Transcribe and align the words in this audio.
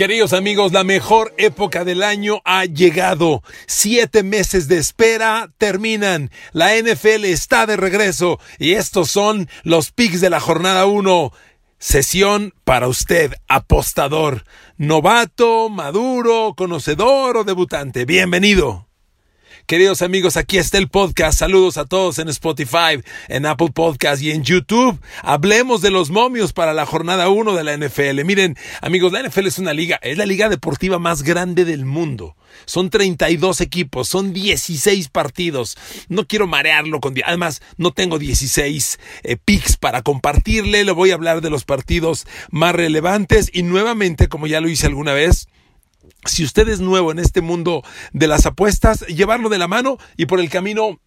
Queridos 0.00 0.32
amigos, 0.32 0.72
la 0.72 0.82
mejor 0.82 1.34
época 1.36 1.84
del 1.84 2.02
año 2.02 2.40
ha 2.46 2.64
llegado. 2.64 3.42
Siete 3.66 4.22
meses 4.22 4.66
de 4.66 4.78
espera 4.78 5.52
terminan. 5.58 6.30
La 6.52 6.74
NFL 6.74 7.26
está 7.26 7.66
de 7.66 7.76
regreso 7.76 8.40
y 8.58 8.72
estos 8.72 9.10
son 9.10 9.50
los 9.62 9.90
picks 9.92 10.22
de 10.22 10.30
la 10.30 10.40
jornada 10.40 10.86
1. 10.86 11.32
Sesión 11.78 12.54
para 12.64 12.88
usted, 12.88 13.34
apostador, 13.46 14.44
novato, 14.78 15.68
maduro, 15.68 16.54
conocedor 16.56 17.36
o 17.36 17.44
debutante. 17.44 18.06
Bienvenido. 18.06 18.89
Queridos 19.70 20.02
amigos, 20.02 20.36
aquí 20.36 20.58
está 20.58 20.78
el 20.78 20.88
podcast. 20.88 21.38
Saludos 21.38 21.76
a 21.76 21.84
todos 21.84 22.18
en 22.18 22.28
Spotify, 22.28 23.00
en 23.28 23.46
Apple 23.46 23.70
Podcast 23.72 24.20
y 24.20 24.32
en 24.32 24.42
YouTube. 24.42 24.98
Hablemos 25.22 25.80
de 25.80 25.92
los 25.92 26.10
momios 26.10 26.52
para 26.52 26.74
la 26.74 26.86
jornada 26.86 27.28
1 27.28 27.54
de 27.54 27.62
la 27.62 27.76
NFL. 27.76 28.24
Miren, 28.24 28.56
amigos, 28.80 29.12
la 29.12 29.22
NFL 29.22 29.46
es 29.46 29.60
una 29.60 29.72
liga, 29.72 30.00
es 30.02 30.18
la 30.18 30.26
liga 30.26 30.48
deportiva 30.48 30.98
más 30.98 31.22
grande 31.22 31.64
del 31.64 31.84
mundo. 31.84 32.34
Son 32.64 32.90
32 32.90 33.60
equipos, 33.60 34.08
son 34.08 34.32
16 34.32 35.08
partidos. 35.08 35.76
No 36.08 36.26
quiero 36.26 36.48
marearlo 36.48 36.98
con... 36.98 37.14
Además, 37.24 37.62
no 37.76 37.92
tengo 37.92 38.18
16 38.18 38.98
eh, 39.22 39.36
picks 39.36 39.76
para 39.76 40.02
compartirle. 40.02 40.82
Le 40.82 40.90
voy 40.90 41.12
a 41.12 41.14
hablar 41.14 41.42
de 41.42 41.50
los 41.50 41.62
partidos 41.62 42.26
más 42.50 42.74
relevantes 42.74 43.48
y 43.52 43.62
nuevamente, 43.62 44.28
como 44.28 44.48
ya 44.48 44.60
lo 44.60 44.68
hice 44.68 44.88
alguna 44.88 45.12
vez, 45.12 45.46
si 46.24 46.44
usted 46.44 46.68
es 46.68 46.80
nuevo 46.80 47.12
en 47.12 47.18
este 47.18 47.40
mundo 47.40 47.82
de 48.12 48.26
las 48.26 48.46
apuestas, 48.46 49.00
llevarlo 49.06 49.48
de 49.48 49.58
la 49.58 49.68
mano 49.68 49.98
y 50.16 50.26
por 50.26 50.40
el 50.40 50.50
camino 50.50 51.00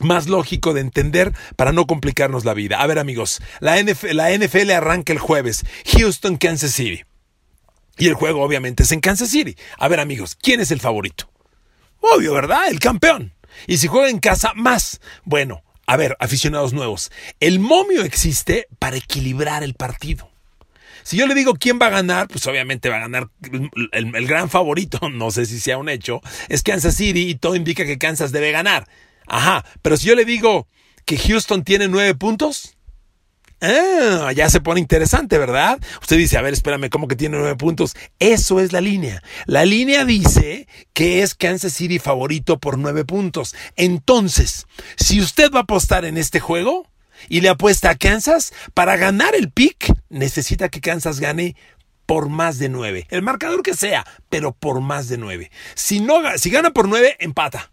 más 0.00 0.28
lógico 0.28 0.72
de 0.72 0.80
entender 0.80 1.32
para 1.56 1.72
no 1.72 1.86
complicarnos 1.86 2.44
la 2.44 2.54
vida. 2.54 2.80
A 2.80 2.86
ver 2.86 2.98
amigos, 2.98 3.40
la 3.60 3.80
NFL, 3.80 4.70
arranca 4.70 5.12
el 5.12 5.18
jueves, 5.18 5.64
Houston, 5.86 6.36
Kansas 6.36 6.72
City. 6.72 7.04
Y 7.98 8.08
el 8.08 8.14
juego 8.14 8.42
obviamente 8.42 8.84
es 8.84 8.92
en 8.92 9.00
Kansas 9.00 9.28
City. 9.28 9.56
A 9.78 9.88
ver 9.88 10.00
amigos, 10.00 10.36
¿quién 10.40 10.60
es 10.60 10.70
el 10.70 10.80
favorito? 10.80 11.30
Obvio, 12.00 12.32
¿verdad? 12.32 12.68
El 12.68 12.78
campeón. 12.78 13.34
Y 13.66 13.76
si 13.76 13.88
juega 13.88 14.08
en 14.08 14.20
casa, 14.20 14.52
más. 14.54 15.00
Bueno, 15.24 15.62
a 15.86 15.96
ver, 15.96 16.16
aficionados 16.18 16.72
nuevos, 16.72 17.10
el 17.40 17.58
momio 17.58 18.02
existe 18.02 18.68
para 18.78 18.96
equilibrar 18.96 19.62
el 19.62 19.74
partido. 19.74 20.29
Si 21.02 21.16
yo 21.16 21.26
le 21.26 21.34
digo 21.34 21.54
quién 21.54 21.78
va 21.80 21.86
a 21.86 21.90
ganar, 21.90 22.28
pues 22.28 22.46
obviamente 22.46 22.88
va 22.88 22.96
a 22.96 23.00
ganar 23.00 23.28
el, 23.92 24.26
gran 24.26 24.50
favorito, 24.50 25.08
no 25.12 25.30
sé 25.30 25.46
si 25.46 25.60
sea 25.60 25.78
un 25.78 25.88
hecho, 25.88 26.20
es 26.48 26.62
Kansas 26.62 26.94
City 26.94 27.28
y 27.28 27.34
todo 27.34 27.56
indica 27.56 27.84
que 27.84 27.98
Kansas 27.98 28.32
debe 28.32 28.52
ganar. 28.52 28.88
Ajá, 29.26 29.64
pero 29.82 29.96
si 29.96 30.08
yo 30.08 30.14
le 30.14 30.24
digo 30.24 30.66
que 31.04 31.16
Houston 31.16 31.64
tiene 31.64 31.88
nueve 31.88 32.14
puntos, 32.14 32.76
Ah, 33.62 34.32
ya 34.34 34.48
se 34.48 34.62
pone 34.62 34.80
interesante, 34.80 35.36
¿verdad? 35.36 35.78
Usted 36.00 36.16
dice, 36.16 36.38
a 36.38 36.42
ver, 36.42 36.54
espérame, 36.54 36.88
¿cómo 36.88 37.08
que 37.08 37.16
tiene 37.16 37.36
nueve 37.36 37.56
puntos? 37.56 37.94
Eso 38.18 38.58
es 38.58 38.72
la 38.72 38.80
línea. 38.80 39.22
La 39.44 39.66
línea 39.66 40.06
dice 40.06 40.66
que 40.94 41.22
es 41.22 41.34
Kansas 41.34 41.74
City 41.74 41.98
favorito 41.98 42.58
por 42.58 42.78
nueve 42.78 43.04
puntos. 43.04 43.54
Entonces, 43.76 44.66
si 44.96 45.20
usted 45.20 45.50
va 45.52 45.58
a 45.60 45.62
apostar 45.64 46.06
en 46.06 46.16
este 46.16 46.40
juego, 46.40 46.86
y 47.28 47.40
le 47.40 47.48
apuesta 47.48 47.90
a 47.90 47.96
Kansas, 47.96 48.52
para 48.74 48.96
ganar 48.96 49.34
el 49.34 49.50
pick 49.50 49.92
necesita 50.08 50.68
que 50.68 50.80
Kansas 50.80 51.20
gane 51.20 51.56
por 52.06 52.28
más 52.28 52.58
de 52.58 52.68
nueve. 52.68 53.06
El 53.10 53.22
marcador 53.22 53.62
que 53.62 53.74
sea, 53.74 54.06
pero 54.28 54.52
por 54.52 54.80
más 54.80 55.08
de 55.08 55.18
nueve. 55.18 55.50
Si, 55.74 56.00
no, 56.00 56.20
si 56.38 56.50
gana 56.50 56.72
por 56.72 56.88
nueve, 56.88 57.16
empata. 57.20 57.70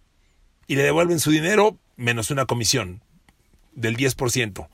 Y 0.68 0.76
le 0.76 0.84
devuelven 0.84 1.20
su 1.20 1.32
dinero 1.32 1.78
menos 1.96 2.30
una 2.30 2.46
comisión 2.46 3.04
del 3.74 3.98
10%. 3.98 4.68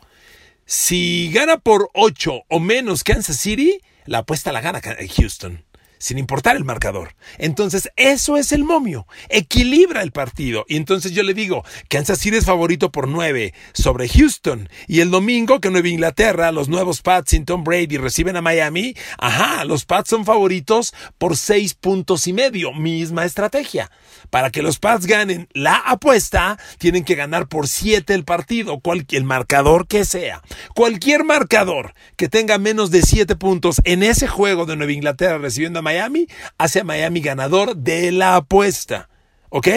Si 0.65 1.31
gana 1.33 1.57
por 1.57 1.89
8 1.93 2.43
o 2.47 2.59
menos 2.59 3.03
Kansas 3.03 3.37
City, 3.37 3.79
la 4.05 4.19
apuesta 4.19 4.51
la 4.51 4.61
gana 4.61 4.81
Houston 5.17 5.63
sin 6.03 6.17
importar 6.17 6.57
el 6.57 6.65
marcador. 6.65 7.15
Entonces, 7.37 7.89
eso 7.95 8.35
es 8.35 8.51
el 8.51 8.65
momio. 8.65 9.07
Equilibra 9.29 10.01
el 10.01 10.11
partido. 10.11 10.65
Y 10.67 10.75
entonces 10.75 11.13
yo 11.13 11.23
le 11.23 11.33
digo, 11.33 11.63
Kansas 11.87 12.19
City 12.19 12.35
es 12.35 12.45
favorito 12.45 12.91
por 12.91 13.07
9 13.07 13.53
sobre 13.71 14.09
Houston. 14.09 14.67
Y 14.85 14.99
el 14.99 15.11
domingo 15.11 15.61
que 15.61 15.69
Nueva 15.71 15.87
Inglaterra, 15.87 16.51
los 16.51 16.67
nuevos 16.67 17.01
Pats 17.01 17.29
sin 17.29 17.45
Tom 17.45 17.63
Brady 17.63 17.95
reciben 17.95 18.35
a 18.35 18.41
Miami, 18.41 18.97
ajá, 19.17 19.63
los 19.63 19.85
Pats 19.85 20.09
son 20.09 20.25
favoritos 20.25 20.93
por 21.17 21.37
6 21.37 21.73
puntos 21.75 22.27
y 22.27 22.33
medio. 22.33 22.73
Misma 22.73 23.23
estrategia. 23.23 23.89
Para 24.29 24.49
que 24.49 24.61
los 24.61 24.79
Pats 24.79 25.05
ganen 25.05 25.47
la 25.53 25.77
apuesta, 25.77 26.59
tienen 26.79 27.05
que 27.05 27.15
ganar 27.15 27.47
por 27.47 27.69
7 27.69 28.13
el 28.13 28.25
partido, 28.25 28.81
cualquier 28.81 29.23
marcador 29.23 29.87
que 29.87 30.03
sea. 30.03 30.41
Cualquier 30.75 31.23
marcador 31.23 31.93
que 32.17 32.27
tenga 32.27 32.57
menos 32.57 32.91
de 32.91 33.03
7 33.03 33.37
puntos 33.37 33.79
en 33.85 34.03
ese 34.03 34.27
juego 34.27 34.65
de 34.65 34.75
Nueva 34.75 34.91
Inglaterra 34.91 35.37
recibiendo 35.37 35.79
a 35.79 35.81
Miami, 35.81 35.92
Miami, 35.93 36.27
hace 36.57 36.83
Miami 36.83 37.21
ganador 37.21 37.75
de 37.75 38.11
la 38.11 38.35
apuesta. 38.35 39.09
¿Ok? 39.55 39.67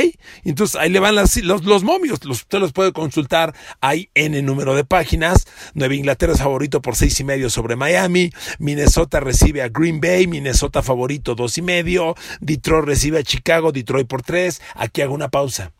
Entonces 0.44 0.80
ahí 0.80 0.88
le 0.88 1.00
van 1.00 1.14
los, 1.14 1.36
los 1.42 1.84
momios. 1.84 2.18
usted 2.24 2.58
los 2.58 2.72
puede 2.72 2.94
consultar. 2.94 3.54
Hay 3.82 4.08
N 4.14 4.40
número 4.40 4.74
de 4.74 4.84
páginas. 4.84 5.46
Nueva 5.74 5.94
Inglaterra 5.94 6.32
es 6.32 6.38
favorito 6.38 6.80
por 6.80 6.96
seis 6.96 7.20
y 7.20 7.24
medio 7.24 7.50
sobre 7.50 7.76
Miami. 7.76 8.32
Minnesota 8.58 9.20
recibe 9.20 9.60
a 9.60 9.68
Green 9.68 10.00
Bay. 10.00 10.26
Minnesota 10.26 10.82
favorito 10.82 11.34
dos 11.34 11.58
y 11.58 11.62
medio. 11.62 12.14
Detroit 12.40 12.86
recibe 12.86 13.18
a 13.18 13.22
Chicago. 13.22 13.70
Detroit 13.70 14.08
por 14.08 14.22
tres. 14.22 14.62
Aquí 14.74 15.02
hago 15.02 15.12
una 15.12 15.28
pausa. 15.28 15.72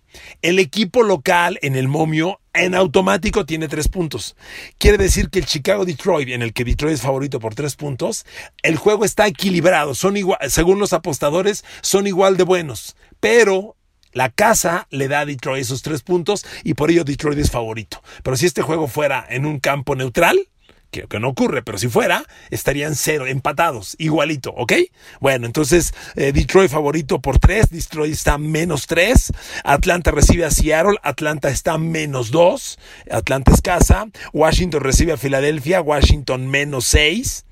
El 0.43 0.59
equipo 0.59 1.03
local 1.03 1.59
en 1.63 1.75
el 1.75 1.89
momio 1.89 2.41
en 2.57 2.75
automático 2.75 3.47
tiene 3.47 3.69
tres 3.69 3.89
puntos. 3.89 4.37
Quiere 4.79 4.99
decir 4.99 5.31
que 5.31 5.39
el 5.39 5.47
Chicago-Detroit, 5.47 6.29
en 6.29 6.43
el 6.43 6.53
que 6.53 6.65
Detroit 6.65 6.95
es 6.95 7.03
favorito 7.03 7.41
por 7.41 7.55
tres 7.55 7.77
puntos, 7.77 8.27
el 8.63 8.77
juego 8.77 9.05
está 9.05 9.27
equilibrado. 9.27 9.95
Son 9.95 10.17
igual, 10.17 10.39
según 10.49 10.79
los 10.79 10.93
apostadores, 10.93 11.65
son 11.83 12.07
igual 12.07 12.37
de 12.37 12.45
buenos. 12.45 12.97
Pero 13.21 13.77
la 14.13 14.31
casa 14.31 14.87
le 14.91 15.09
da 15.09 15.21
a 15.21 15.27
Detroit 15.27 15.63
esos 15.63 15.83
tres 15.83 16.03
puntos 16.03 16.47
y 16.65 16.75
por 16.75 16.91
ello 16.91 17.05
Detroit 17.05 17.39
es 17.39 17.51
favorito. 17.51 18.03
Pero 18.23 18.37
si 18.37 18.47
este 18.47 18.63
juego 18.63 18.89
fuera 18.89 19.27
en 19.29 19.45
un 19.45 19.61
campo 19.61 19.95
neutral, 19.95 20.39
que, 21.09 21.21
no 21.21 21.29
ocurre, 21.29 21.63
pero 21.63 21.79
si 21.79 21.89
fuera, 21.89 22.25
estarían 22.51 22.95
cero, 22.95 23.27
empatados, 23.27 23.97
igualito, 23.99 24.51
¿ok? 24.51 24.73
Bueno, 25.21 25.47
entonces 25.47 25.95
eh, 26.15 26.33
Detroit 26.33 26.71
favorito 26.71 27.21
por 27.21 27.39
tres, 27.39 27.71
Detroit 27.71 28.13
está 28.13 28.39
menos 28.39 28.87
tres, 28.87 29.33
Atlanta 29.65 30.11
recibe 30.11 30.45
a 30.45 30.51
Seattle, 30.51 30.99
Atlanta 31.03 31.49
está 31.49 31.79
menos 31.79 32.31
dos, 32.31 32.79
Atlanta 33.11 33.53
es 33.53 33.61
casa, 33.61 34.07
Washington 34.33 34.81
recibe 34.81 35.13
a 35.13 35.17
Filadelfia, 35.17 35.81
Washington 35.81 36.49
menos 36.49 36.87
seis. 36.87 37.45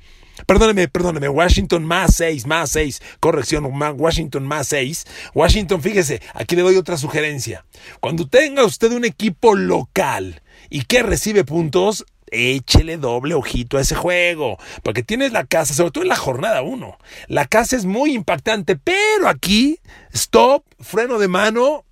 Perdóneme, 0.47 0.89
perdóneme, 0.89 1.29
Washington 1.29 1.85
más 1.85 2.17
seis, 2.17 2.45
más 2.45 2.71
seis, 2.71 3.01
corrección, 3.21 3.65
Washington 3.97 4.45
más 4.47 4.67
seis. 4.67 5.07
Washington, 5.33 5.81
fíjese, 5.81 6.21
aquí 6.35 6.57
le 6.57 6.63
doy 6.63 6.77
otra 6.77 6.97
sugerencia. 6.97 7.65
Cuando 8.01 8.29
tenga 8.29 8.65
usted 8.65 8.91
un 8.93 9.05
equipo 9.05 9.55
local 9.55 10.43
y 10.71 10.83
que 10.83 11.03
recibe 11.03 11.45
puntos, 11.45 12.05
échele 12.31 12.97
doble 12.97 13.35
ojito 13.35 13.79
a 13.79 13.81
ese 13.81 13.95
juego, 13.95 14.59
porque 14.83 15.03
tienes 15.03 15.33
la 15.33 15.45
casa, 15.45 15.75
sobre 15.75 15.91
todo 15.91 16.05
en 16.05 16.09
la 16.09 16.17
jornada 16.17 16.63
1. 16.63 16.99
La 17.29 17.47
casa 17.47 17.77
es 17.77 17.85
muy 17.85 18.15
impactante, 18.15 18.77
pero 18.77 19.29
aquí, 19.29 19.79
stop, 20.13 20.65
freno 20.81 21.19
de 21.19 21.29
mano, 21.29 21.85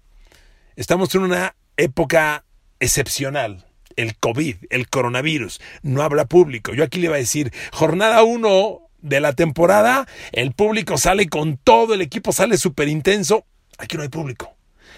estamos 0.77 1.15
en 1.15 1.23
una 1.23 1.55
época 1.77 2.45
excepcional. 2.81 3.67
El 3.95 4.17
COVID, 4.17 4.57
el 4.71 4.89
coronavirus, 4.89 5.61
no 5.83 6.03
habla 6.03 6.25
público. 6.25 6.73
Yo 6.73 6.83
aquí 6.83 6.99
le 6.99 7.07
iba 7.07 7.17
a 7.17 7.19
decir, 7.19 7.53
jornada 7.73 8.23
1 8.23 8.81
de 9.03 9.21
la 9.21 9.35
temporada, 9.35 10.09
el 10.33 10.53
público 10.53 10.97
sale 10.97 11.29
con 11.29 11.59
todo, 11.59 11.93
el 11.93 12.01
equipo 12.01 12.33
sale 12.33 12.57
súper 12.57 12.89
intenso. 12.89 13.45
Aquí 13.79 13.97
no 13.97 14.03
hay 14.03 14.09
público. 14.09 14.55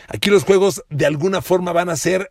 Aquí 0.08 0.30
los 0.30 0.44
juegos 0.44 0.84
de 0.90 1.06
alguna 1.06 1.42
forma 1.42 1.72
van 1.72 1.88
a 1.88 1.96
ser 1.96 2.30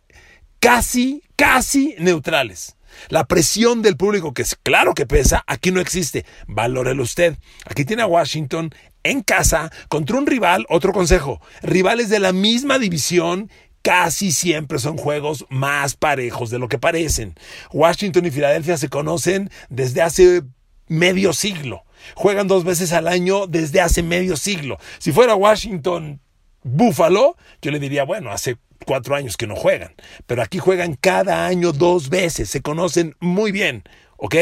casi, 0.60 1.22
casi 1.36 1.94
neutrales. 1.98 2.76
La 3.08 3.24
presión 3.24 3.82
del 3.82 3.96
público, 3.96 4.34
que 4.34 4.42
es 4.42 4.56
claro 4.62 4.94
que 4.94 5.06
pesa, 5.06 5.44
aquí 5.46 5.70
no 5.70 5.80
existe. 5.80 6.24
Valórelo 6.46 7.02
usted. 7.02 7.36
Aquí 7.66 7.84
tiene 7.84 8.02
a 8.02 8.06
Washington 8.06 8.74
en 9.02 9.22
casa 9.22 9.70
contra 9.88 10.16
un 10.16 10.26
rival, 10.26 10.66
otro 10.68 10.92
consejo, 10.92 11.40
rivales 11.62 12.08
de 12.08 12.20
la 12.20 12.32
misma 12.32 12.78
división 12.78 13.50
casi 13.82 14.32
siempre 14.32 14.78
son 14.78 14.96
juegos 14.96 15.44
más 15.50 15.94
parejos 15.94 16.48
de 16.48 16.58
lo 16.58 16.68
que 16.68 16.78
parecen. 16.78 17.34
Washington 17.70 18.24
y 18.24 18.30
Filadelfia 18.30 18.78
se 18.78 18.88
conocen 18.88 19.50
desde 19.68 20.00
hace 20.00 20.42
medio 20.88 21.34
siglo. 21.34 21.84
Juegan 22.14 22.48
dos 22.48 22.64
veces 22.64 22.92
al 22.92 23.06
año 23.08 23.46
desde 23.46 23.82
hace 23.82 24.02
medio 24.02 24.36
siglo. 24.36 24.78
Si 24.98 25.12
fuera 25.12 25.34
Washington 25.34 26.20
Buffalo, 26.62 27.36
yo 27.60 27.70
le 27.70 27.78
diría, 27.78 28.04
bueno, 28.04 28.30
hace 28.30 28.56
cuatro 28.84 29.16
años 29.16 29.36
que 29.36 29.46
no 29.46 29.56
juegan, 29.56 29.94
pero 30.26 30.42
aquí 30.42 30.58
juegan 30.58 30.94
cada 30.94 31.46
año 31.46 31.72
dos 31.72 32.08
veces, 32.08 32.50
se 32.50 32.62
conocen 32.62 33.16
muy 33.20 33.52
bien, 33.52 33.84
¿ok? 34.16 34.36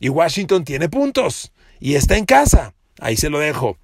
Y 0.00 0.08
Washington 0.08 0.64
tiene 0.64 0.88
puntos 0.88 1.52
y 1.80 1.94
está 1.94 2.16
en 2.16 2.24
casa, 2.24 2.74
ahí 3.00 3.16
se 3.16 3.30
lo 3.30 3.38
dejo. 3.38 3.78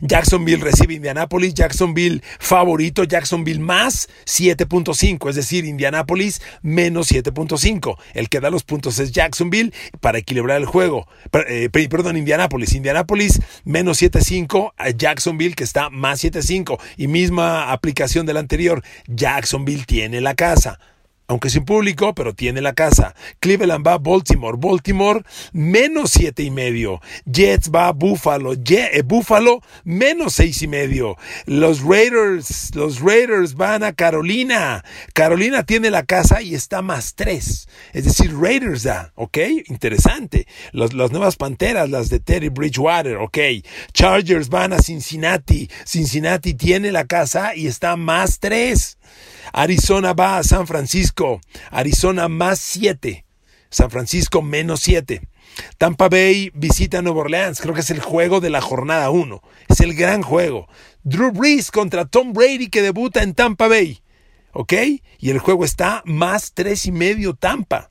Jacksonville 0.00 0.62
recibe 0.62 0.94
Indianapolis, 0.94 1.54
Jacksonville 1.54 2.22
favorito, 2.38 3.04
Jacksonville 3.04 3.60
más 3.60 4.08
7.5, 4.26 5.30
es 5.30 5.36
decir, 5.36 5.64
Indianapolis 5.64 6.40
menos 6.62 7.10
7.5. 7.10 7.96
El 8.14 8.28
que 8.28 8.40
da 8.40 8.50
los 8.50 8.64
puntos 8.64 8.98
es 8.98 9.12
Jacksonville 9.12 9.72
para 10.00 10.18
equilibrar 10.18 10.58
el 10.58 10.66
juego. 10.66 11.06
Eh, 11.48 11.68
perdón, 11.70 12.16
Indianapolis, 12.16 12.74
Indianapolis 12.74 13.40
menos 13.64 14.02
7.5, 14.02 14.72
Jacksonville 14.96 15.54
que 15.54 15.64
está 15.64 15.90
más 15.90 16.22
7.5 16.22 16.78
y 16.96 17.08
misma 17.08 17.72
aplicación 17.72 18.26
del 18.26 18.36
anterior, 18.36 18.82
Jacksonville 19.06 19.84
tiene 19.84 20.20
la 20.20 20.34
casa 20.34 20.78
aunque 21.28 21.50
sin 21.50 21.64
público, 21.64 22.14
pero 22.14 22.34
tiene 22.34 22.60
la 22.60 22.74
casa. 22.74 23.14
Cleveland 23.40 23.86
va 23.86 23.94
a 23.94 23.98
Baltimore, 23.98 24.58
Baltimore 24.60 25.22
menos 25.52 26.10
siete 26.12 26.42
y 26.42 26.50
medio. 26.50 27.00
Jets 27.24 27.70
va 27.70 27.88
a 27.88 27.92
Buffalo, 27.92 28.52
eh, 28.54 29.02
Buffalo 29.04 29.60
menos 29.84 30.34
seis 30.34 30.62
y 30.62 30.68
medio. 30.68 31.16
Los 31.46 31.82
Raiders, 31.82 32.74
los 32.74 33.00
Raiders 33.00 33.54
van 33.54 33.82
a 33.82 33.92
Carolina. 33.92 34.84
Carolina 35.14 35.64
tiene 35.64 35.90
la 35.90 36.04
casa 36.04 36.42
y 36.42 36.54
está 36.54 36.82
más 36.82 37.14
tres. 37.14 37.68
Es 37.92 38.04
decir, 38.04 38.34
Raiders 38.36 38.84
da, 38.84 39.12
¿ok? 39.14 39.38
Interesante. 39.66 40.46
las 40.72 40.92
nuevas 40.92 41.36
Panteras, 41.36 41.90
las 41.90 42.08
de 42.08 42.20
Terry 42.20 42.48
Bridgewater, 42.48 43.16
¿ok? 43.16 43.38
Chargers 43.92 44.48
van 44.48 44.72
a 44.72 44.78
Cincinnati. 44.78 45.68
Cincinnati 45.84 46.54
tiene 46.54 46.92
la 46.92 47.04
casa 47.04 47.54
y 47.54 47.66
está 47.66 47.96
más 47.96 48.38
tres. 48.38 48.98
Arizona 49.52 50.12
va 50.12 50.38
a 50.38 50.44
San 50.44 50.66
Francisco. 50.66 51.40
Arizona 51.70 52.28
más 52.28 52.58
7. 52.60 53.24
San 53.70 53.90
Francisco 53.90 54.42
menos 54.42 54.80
7. 54.80 55.22
Tampa 55.78 56.08
Bay 56.08 56.50
visita 56.54 57.02
Nueva 57.02 57.20
Orleans. 57.20 57.60
Creo 57.60 57.74
que 57.74 57.80
es 57.80 57.90
el 57.90 58.00
juego 58.00 58.40
de 58.40 58.50
la 58.50 58.60
jornada 58.60 59.10
1. 59.10 59.42
Es 59.68 59.80
el 59.80 59.94
gran 59.94 60.22
juego. 60.22 60.68
Drew 61.02 61.32
Brees 61.32 61.70
contra 61.70 62.04
Tom 62.04 62.32
Brady 62.32 62.68
que 62.68 62.82
debuta 62.82 63.22
en 63.22 63.34
Tampa 63.34 63.68
Bay. 63.68 64.02
¿Ok? 64.52 64.72
Y 65.18 65.30
el 65.30 65.38
juego 65.38 65.64
está 65.64 66.02
más 66.04 66.52
tres 66.52 66.86
y 66.86 66.92
medio 66.92 67.34
Tampa. 67.34 67.90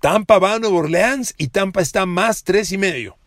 Tampa 0.00 0.38
va 0.38 0.54
a 0.54 0.58
Nueva 0.58 0.78
Orleans 0.78 1.34
y 1.36 1.48
Tampa 1.48 1.80
está 1.80 2.06
más 2.06 2.44
tres 2.44 2.72
y 2.72 2.78
medio. 2.78 3.18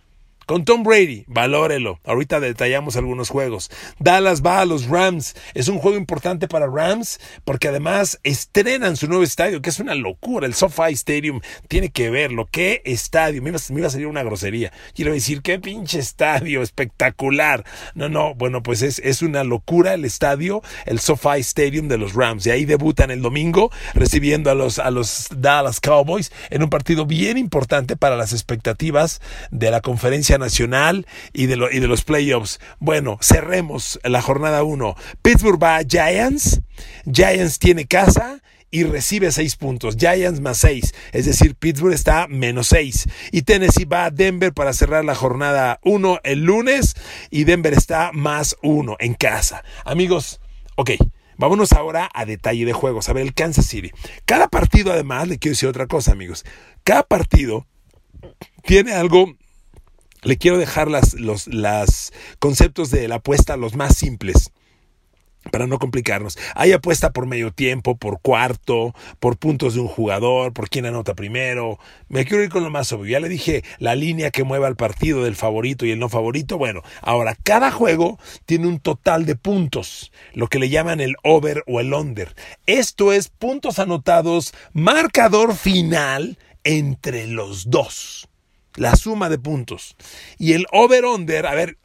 Con 0.48 0.66
Tom 0.66 0.84
Brady, 0.84 1.24
valórelo. 1.28 2.00
Ahorita 2.04 2.40
detallamos 2.40 2.98
algunos 2.98 3.30
juegos. 3.30 3.70
Dallas 4.00 4.42
va 4.42 4.60
a 4.60 4.66
los 4.66 4.88
Rams. 4.88 5.36
Es 5.54 5.68
un 5.68 5.78
juego 5.78 5.98
importante 5.98 6.48
para 6.48 6.68
Rams 6.68 7.20
porque 7.46 7.68
además 7.68 8.20
estrenan 8.24 8.98
su 8.98 9.08
nuevo 9.08 9.24
estadio, 9.24 9.62
que 9.62 9.70
es 9.70 9.80
una 9.80 9.96
locura. 9.96 10.48
El 10.48 10.56
SoFi 10.56 10.94
Stadium 10.94 11.42
tiene 11.68 11.90
que 11.90 12.10
verlo. 12.10 12.50
¿Qué 12.52 12.82
estadio? 12.86 13.42
Me 13.42 13.50
iba, 13.50 13.88
a 13.88 13.90
salir 13.90 14.08
una 14.08 14.24
grosería. 14.24 14.74
Quiero 14.96 15.14
decir, 15.14 15.42
qué 15.42 15.60
pinche 15.60 16.00
estadio 16.00 16.64
espectacular. 16.64 17.64
No, 17.94 18.10
no, 18.10 18.34
bueno, 18.34 18.64
pues 18.64 18.82
es, 18.82 19.00
es 19.00 19.22
una 19.22 19.44
locura 19.44 19.94
el 19.94 20.06
estadio, 20.06 20.64
el 20.86 21.00
SoFi 21.00 21.40
Stadium 21.40 21.88
de 21.88 21.98
los 21.98 22.14
Rams. 22.14 22.46
Y 22.48 22.50
ahí 22.50 22.66
debutan 22.66 23.12
el 23.12 23.22
domingo 23.22 23.72
recibiendo 23.94 24.50
a 24.50 24.56
los, 24.56 24.80
a 24.80 24.92
los 24.92 25.28
Dallas 25.38 25.80
Cowboys 25.80 26.32
en 26.50 26.64
un 26.64 26.70
partido 26.70 27.06
bien 27.06 27.38
importante 27.38 27.96
para 27.96 28.18
las 28.18 28.34
expectativas 28.34 29.22
de 29.52 29.72
la 29.72 29.82
conferencia 29.82 30.31
nacional 30.38 31.06
y 31.34 31.46
de, 31.48 31.58
y 31.72 31.80
de 31.80 31.88
los 31.88 32.04
playoffs. 32.04 32.60
Bueno, 32.80 33.18
cerremos 33.22 34.00
la 34.04 34.22
jornada 34.22 34.64
1. 34.64 34.96
Pittsburgh 35.22 35.62
va 35.62 35.78
a 35.78 35.84
Giants. 35.84 36.62
Giants 37.12 37.60
tiene 37.60 37.86
casa 37.86 38.42
y 38.72 38.84
recibe 38.84 39.32
6 39.32 39.58
puntos. 39.58 39.98
Giants 39.98 40.40
más 40.40 40.58
6, 40.60 40.94
es 41.12 41.26
decir, 41.26 41.56
Pittsburgh 41.56 41.94
está 41.94 42.28
menos 42.28 42.68
6. 42.68 43.08
Y 43.32 43.44
Tennessee 43.44 43.86
va 43.86 44.06
a 44.06 44.12
Denver 44.12 44.54
para 44.54 44.74
cerrar 44.74 45.06
la 45.06 45.14
jornada 45.14 45.80
1 45.84 46.22
el 46.24 46.44
lunes 46.46 46.96
y 47.30 47.44
Denver 47.44 47.74
está 47.74 48.12
más 48.14 48.56
1 48.64 48.96
en 49.00 49.14
casa. 49.14 49.64
Amigos, 49.86 50.40
ok. 50.76 50.92
Vámonos 51.38 51.74
ahora 51.74 52.08
a 52.14 52.26
detalle 52.26 52.66
de 52.66 52.74
juegos. 52.74 53.10
A 53.10 53.14
ver, 53.14 53.24
el 53.24 53.34
Kansas 53.34 53.66
City. 53.66 53.92
Cada 54.26 54.48
partido, 54.48 54.92
además, 54.92 55.28
le 55.28 55.40
quiero 55.40 55.54
decir 55.54 55.68
otra 55.68 55.88
cosa, 55.88 56.12
amigos. 56.12 56.46
Cada 56.84 57.02
partido 57.02 57.66
tiene 58.64 58.94
algo 58.94 59.34
le 60.24 60.38
quiero 60.38 60.58
dejar 60.58 60.90
las, 60.90 61.14
los 61.16 61.50
conceptos 62.40 62.92
de 62.92 63.08
la 63.08 63.16
apuesta 63.16 63.58
los 63.58 63.76
más 63.76 63.98
simples 63.98 64.52
para 65.50 65.66
no 65.66 65.80
complicarnos. 65.80 66.38
Hay 66.54 66.72
apuesta 66.72 67.12
por 67.12 67.26
medio 67.26 67.52
tiempo, 67.52 67.98
por 67.98 68.22
cuarto, 68.22 68.94
por 69.20 69.38
puntos 69.38 69.74
de 69.74 69.80
un 69.80 69.88
jugador, 69.88 70.54
por 70.54 70.70
quién 70.70 70.86
anota 70.86 71.16
primero. 71.16 71.80
Me 72.10 72.26
quiero 72.26 72.44
ir 72.44 72.50
con 72.50 72.64
lo 72.64 72.70
más 72.70 72.92
obvio. 72.92 73.12
Ya 73.12 73.20
le 73.20 73.30
dije 73.30 73.64
la 73.80 73.96
línea 73.96 74.30
que 74.30 74.44
mueva 74.44 74.68
el 74.68 74.76
partido 74.76 75.24
del 75.24 75.36
favorito 75.36 75.86
y 75.86 75.92
el 75.92 76.00
no 76.00 76.10
favorito. 76.10 76.58
Bueno, 76.58 76.84
ahora 77.02 77.36
cada 77.42 77.72
juego 77.72 78.20
tiene 78.46 78.68
un 78.68 78.80
total 78.80 79.26
de 79.26 79.36
puntos, 79.36 80.12
lo 80.34 80.48
que 80.48 80.60
le 80.60 80.70
llaman 80.70 81.00
el 81.00 81.16
over 81.24 81.64
o 81.66 81.80
el 81.80 81.94
under. 81.94 82.36
Esto 82.68 83.12
es 83.12 83.30
puntos 83.30 83.80
anotados, 83.80 84.54
marcador 84.74 85.56
final 85.56 86.38
entre 86.64 87.26
los 87.26 87.72
dos 87.72 88.31
la 88.76 88.96
suma 88.96 89.30
de 89.30 89.40
puntos. 89.40 89.96
Y 90.38 90.54
el 90.54 90.66
over-under, 90.72 91.46
a 91.46 91.56
ver, 91.56 91.78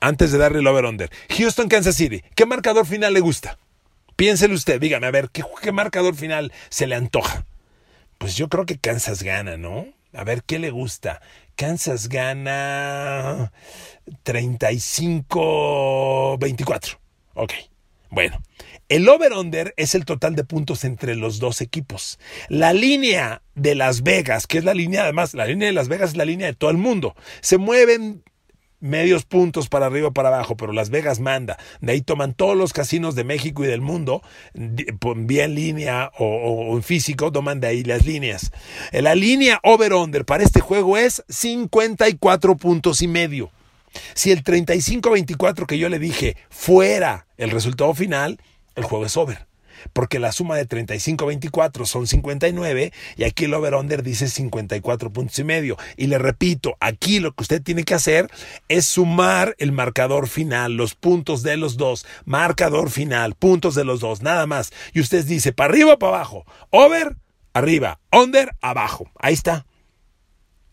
antes 0.00 0.32
de 0.32 0.38
darle 0.38 0.60
el 0.60 0.66
over-under, 0.66 1.10
Houston, 1.30 1.68
Kansas 1.68 1.96
City, 1.96 2.22
¿qué 2.34 2.46
marcador 2.46 2.86
final 2.86 3.14
le 3.14 3.20
gusta? 3.20 3.58
Piénsele 4.16 4.54
usted, 4.54 4.80
dígame, 4.80 5.06
a 5.06 5.10
ver, 5.10 5.30
¿qué, 5.30 5.44
¿qué, 5.62 5.72
marcador 5.72 6.14
final 6.14 6.52
se 6.68 6.86
le 6.86 6.94
antoja? 6.94 7.46
Pues 8.18 8.36
yo 8.36 8.48
creo 8.48 8.64
que 8.64 8.78
Kansas 8.78 9.22
gana, 9.22 9.56
¿no? 9.56 9.86
A 10.12 10.22
ver, 10.22 10.44
¿qué 10.44 10.60
le 10.60 10.70
gusta? 10.70 11.20
Kansas 11.56 12.08
gana 12.08 13.52
35-24. 14.24 16.98
Ok, 17.34 17.52
bueno. 18.10 18.40
El 18.94 19.08
over-under 19.08 19.74
es 19.76 19.96
el 19.96 20.04
total 20.04 20.36
de 20.36 20.44
puntos 20.44 20.84
entre 20.84 21.16
los 21.16 21.40
dos 21.40 21.60
equipos. 21.60 22.20
La 22.48 22.72
línea 22.72 23.42
de 23.56 23.74
Las 23.74 24.04
Vegas, 24.04 24.46
que 24.46 24.56
es 24.56 24.62
la 24.62 24.72
línea, 24.72 25.02
además, 25.02 25.34
la 25.34 25.46
línea 25.46 25.66
de 25.66 25.72
Las 25.72 25.88
Vegas 25.88 26.10
es 26.10 26.16
la 26.16 26.24
línea 26.24 26.46
de 26.46 26.54
todo 26.54 26.70
el 26.70 26.76
mundo. 26.76 27.16
Se 27.40 27.58
mueven 27.58 28.22
medios 28.78 29.24
puntos 29.24 29.68
para 29.68 29.86
arriba 29.86 30.06
o 30.06 30.12
para 30.12 30.28
abajo, 30.28 30.56
pero 30.56 30.72
Las 30.72 30.90
Vegas 30.90 31.18
manda. 31.18 31.58
De 31.80 31.90
ahí 31.90 32.02
toman 32.02 32.34
todos 32.34 32.56
los 32.56 32.72
casinos 32.72 33.16
de 33.16 33.24
México 33.24 33.64
y 33.64 33.66
del 33.66 33.80
mundo, 33.80 34.22
vía 34.54 35.46
en 35.46 35.56
línea 35.56 36.12
o, 36.16 36.76
en 36.76 36.84
físico, 36.84 37.32
toman 37.32 37.58
de 37.58 37.66
ahí 37.66 37.82
las 37.82 38.06
líneas. 38.06 38.52
La 38.92 39.16
línea 39.16 39.58
over-under 39.64 40.24
para 40.24 40.44
este 40.44 40.60
juego 40.60 40.96
es 40.98 41.24
54 41.28 42.56
puntos 42.58 43.02
y 43.02 43.08
medio. 43.08 43.50
Si 44.14 44.30
el 44.30 44.44
35-24 44.44 45.66
que 45.66 45.78
yo 45.78 45.88
le 45.88 45.98
dije 45.98 46.36
fuera 46.48 47.26
el 47.36 47.50
resultado 47.50 47.92
final, 47.94 48.38
el 48.74 48.84
juego 48.84 49.06
es 49.06 49.16
over. 49.16 49.46
Porque 49.92 50.18
la 50.18 50.32
suma 50.32 50.56
de 50.56 50.68
35-24 50.68 51.84
son 51.84 52.06
59 52.06 52.92
y 53.16 53.24
aquí 53.24 53.44
el 53.44 53.54
over-under 53.54 54.02
dice 54.02 54.28
54 54.28 55.12
puntos 55.12 55.38
y 55.38 55.44
medio. 55.44 55.76
Y 55.96 56.06
le 56.06 56.18
repito, 56.18 56.76
aquí 56.80 57.20
lo 57.20 57.32
que 57.32 57.42
usted 57.42 57.62
tiene 57.62 57.84
que 57.84 57.94
hacer 57.94 58.30
es 58.68 58.86
sumar 58.86 59.54
el 59.58 59.72
marcador 59.72 60.28
final, 60.28 60.76
los 60.76 60.94
puntos 60.94 61.42
de 61.42 61.56
los 61.56 61.76
dos. 61.76 62.06
Marcador 62.24 62.90
final, 62.90 63.34
puntos 63.34 63.74
de 63.74 63.84
los 63.84 64.00
dos, 64.00 64.22
nada 64.22 64.46
más. 64.46 64.72
Y 64.92 65.00
usted 65.00 65.24
dice, 65.24 65.52
para 65.52 65.70
arriba 65.70 65.94
o 65.94 65.98
para 65.98 66.16
abajo. 66.16 66.46
Over, 66.70 67.16
arriba. 67.52 68.00
Under, 68.12 68.56
abajo. 68.60 69.10
Ahí 69.18 69.34
está 69.34 69.66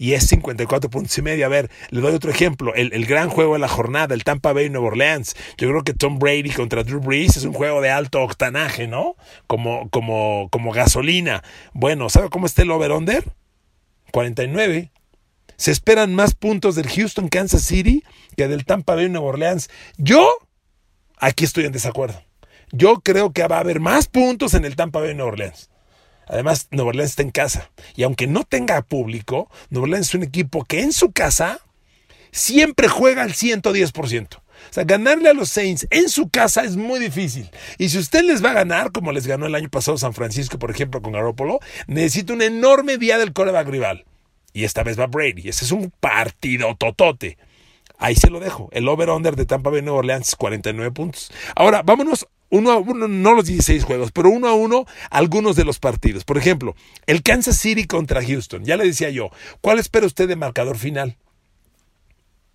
y 0.01 0.15
es 0.15 0.25
54 0.29 0.89
puntos 0.89 1.15
y 1.15 1.21
medio. 1.21 1.45
A 1.45 1.49
ver, 1.49 1.69
le 1.91 2.01
doy 2.01 2.15
otro 2.15 2.31
ejemplo. 2.31 2.73
El, 2.73 3.05
gran 3.05 3.29
juego 3.29 3.53
de 3.53 3.59
la 3.59 3.67
jornada, 3.67 4.15
el 4.15 4.23
Tampa 4.23 4.51
Bay 4.51 4.67
Nueva 4.67 4.87
Orleans. 4.87 5.35
Yo 5.59 5.69
creo 5.69 5.83
que 5.83 5.93
Tom 5.93 6.17
Brady 6.17 6.49
contra 6.49 6.83
Drew 6.83 6.99
Brees 6.99 7.37
es 7.37 7.43
un 7.43 7.53
juego 7.53 7.81
de 7.81 7.91
alto 7.91 8.19
octanaje, 8.23 8.87
¿no? 8.87 9.15
Como, 9.45 9.91
como, 9.91 10.49
como 10.49 10.71
gasolina. 10.71 11.43
Bueno, 11.73 12.09
¿sabe 12.09 12.31
cómo 12.31 12.47
está 12.47 12.63
el 12.63 12.71
over-under? 12.71 13.31
49. 14.11 14.91
Se 15.55 15.69
esperan 15.69 16.15
más 16.15 16.33
puntos 16.33 16.73
del 16.73 16.89
Houston 16.89 17.27
Kansas 17.27 17.61
City 17.61 18.03
que 18.35 18.47
del 18.47 18.65
Tampa 18.65 18.95
Bay 18.95 19.07
Nueva 19.07 19.27
Orleans. 19.27 19.69
Yo, 19.99 20.27
aquí 21.17 21.43
estoy 21.43 21.65
en 21.65 21.73
desacuerdo. 21.73 22.23
Yo 22.71 23.01
creo 23.01 23.33
que 23.33 23.47
va 23.47 23.57
a 23.57 23.59
haber 23.59 23.79
más 23.79 24.07
puntos 24.07 24.55
en 24.55 24.65
el 24.65 24.75
Tampa 24.75 24.99
Bay 24.99 25.13
Nueva 25.13 25.33
Orleans. 25.33 25.70
Además, 26.31 26.69
Nueva 26.71 26.89
Orleans 26.89 27.11
está 27.11 27.23
en 27.23 27.31
casa. 27.31 27.69
Y 27.93 28.03
aunque 28.03 28.25
no 28.25 28.45
tenga 28.45 28.81
público, 28.81 29.51
Nueva 29.69 29.83
Orleans 29.83 30.07
es 30.07 30.15
un 30.15 30.23
equipo 30.23 30.63
que 30.63 30.79
en 30.79 30.93
su 30.93 31.11
casa 31.11 31.59
siempre 32.31 32.87
juega 32.87 33.23
al 33.23 33.33
110%. 33.33 34.37
O 34.37 34.73
sea, 34.73 34.85
ganarle 34.85 35.27
a 35.27 35.33
los 35.33 35.49
Saints 35.49 35.87
en 35.89 36.07
su 36.07 36.29
casa 36.29 36.63
es 36.63 36.77
muy 36.77 37.01
difícil. 37.01 37.49
Y 37.77 37.89
si 37.89 37.97
usted 37.97 38.23
les 38.23 38.43
va 38.43 38.51
a 38.51 38.53
ganar, 38.53 38.93
como 38.93 39.11
les 39.11 39.27
ganó 39.27 39.45
el 39.45 39.55
año 39.55 39.69
pasado 39.69 39.97
San 39.97 40.13
Francisco, 40.13 40.57
por 40.57 40.71
ejemplo, 40.71 41.01
con 41.01 41.11
Garoppolo, 41.11 41.59
necesita 41.87 42.31
un 42.31 42.41
enorme 42.41 42.97
día 42.97 43.17
del 43.17 43.33
coreback 43.33 43.67
rival. 43.67 44.05
Y 44.53 44.63
esta 44.63 44.83
vez 44.83 44.97
va 44.97 45.07
Brady. 45.07 45.49
Ese 45.49 45.65
es 45.65 45.71
un 45.73 45.91
partido 45.99 46.75
totote. 46.77 47.37
Ahí 47.97 48.15
se 48.15 48.29
lo 48.29 48.39
dejo. 48.39 48.69
El 48.71 48.87
over-under 48.87 49.35
de 49.35 49.45
Tampa 49.45 49.69
Bay 49.69 49.81
Nueva 49.81 49.99
Orleans, 49.99 50.37
49 50.37 50.91
puntos. 50.91 51.29
Ahora, 51.55 51.81
vámonos 51.83 52.25
uno 52.51 52.71
a 52.71 52.77
uno, 52.77 53.07
no 53.07 53.33
los 53.33 53.45
16 53.45 53.83
juegos, 53.83 54.11
pero 54.11 54.29
uno 54.29 54.47
a 54.47 54.53
uno 54.53 54.85
algunos 55.09 55.55
de 55.55 55.65
los 55.65 55.79
partidos. 55.79 56.25
Por 56.25 56.37
ejemplo, 56.37 56.75
el 57.07 57.23
Kansas 57.23 57.57
City 57.57 57.87
contra 57.87 58.23
Houston. 58.23 58.63
Ya 58.63 58.77
le 58.77 58.85
decía 58.85 59.09
yo, 59.09 59.31
¿cuál 59.61 59.79
espera 59.79 60.05
usted 60.05 60.27
de 60.27 60.35
marcador 60.35 60.77
final? 60.77 61.17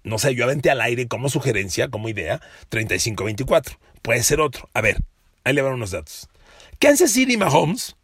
No 0.05 0.19
sé, 0.19 0.35
yo 0.37 0.45
aventé 0.45 0.71
al 0.71 0.81
aire 0.83 1.09
como 1.09 1.29
sugerencia, 1.29 1.89
como 1.89 2.09
idea, 2.09 2.41
35-24. 2.71 3.79
Puede 4.03 4.23
ser 4.23 4.41
otro. 4.41 4.69
A 4.73 4.81
ver, 4.81 5.03
ahí 5.43 5.53
le 5.53 5.63
van 5.63 5.73
unos 5.73 5.91
datos. 5.91 6.29
Kansas 6.79 7.11
City 7.11 7.33
y 7.33 7.37
Mahomes 7.39 7.97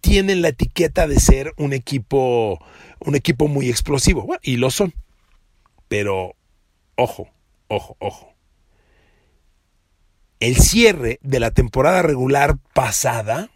tienen 0.00 0.42
la 0.42 0.48
etiqueta 0.48 1.08
de 1.08 1.18
ser 1.18 1.54
un 1.56 1.72
equipo, 1.72 2.64
un 3.00 3.16
equipo 3.16 3.48
muy 3.48 3.70
explosivo. 3.70 4.28
Y 4.42 4.58
lo 4.58 4.70
son. 4.70 4.94
Pero, 5.88 6.36
ojo, 6.94 7.28
ojo, 7.68 7.96
ojo. 7.98 8.37
El 10.40 10.56
cierre 10.56 11.18
de 11.22 11.40
la 11.40 11.50
temporada 11.50 12.02
regular 12.02 12.58
pasada, 12.72 13.50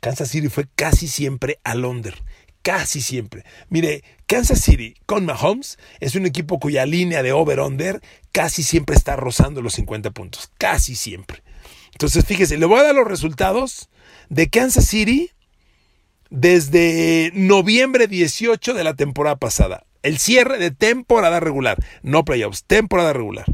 Kansas 0.00 0.30
City 0.30 0.48
fue 0.48 0.66
casi 0.74 1.06
siempre 1.06 1.60
al 1.62 1.84
under. 1.84 2.14
Casi 2.62 3.00
siempre. 3.00 3.44
Mire, 3.68 4.02
Kansas 4.26 4.60
City 4.60 4.94
con 5.06 5.24
Mahomes 5.26 5.78
es 6.00 6.14
un 6.14 6.26
equipo 6.26 6.58
cuya 6.58 6.86
línea 6.86 7.22
de 7.22 7.32
over-under 7.32 8.00
casi 8.32 8.62
siempre 8.62 8.96
está 8.96 9.16
rozando 9.16 9.62
los 9.62 9.74
50 9.74 10.10
puntos. 10.10 10.50
Casi 10.58 10.96
siempre. 10.96 11.42
Entonces, 11.92 12.24
fíjese, 12.24 12.58
le 12.58 12.66
voy 12.66 12.80
a 12.80 12.84
dar 12.84 12.94
los 12.94 13.06
resultados 13.06 13.88
de 14.28 14.48
Kansas 14.48 14.86
City 14.86 15.30
desde 16.30 17.30
noviembre 17.34 18.06
18 18.06 18.74
de 18.74 18.84
la 18.84 18.94
temporada 18.94 19.36
pasada. 19.36 19.84
El 20.02 20.18
cierre 20.18 20.58
de 20.58 20.70
temporada 20.72 21.38
regular, 21.38 21.78
no 22.02 22.24
playoffs, 22.24 22.64
temporada 22.64 23.12
regular. 23.12 23.44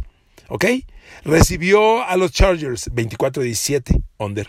¿Ok? 0.49 0.65
Recibió 1.25 2.03
a 2.05 2.17
los 2.17 2.33
Chargers 2.33 2.91
24-17, 2.93 4.03
under. 4.19 4.49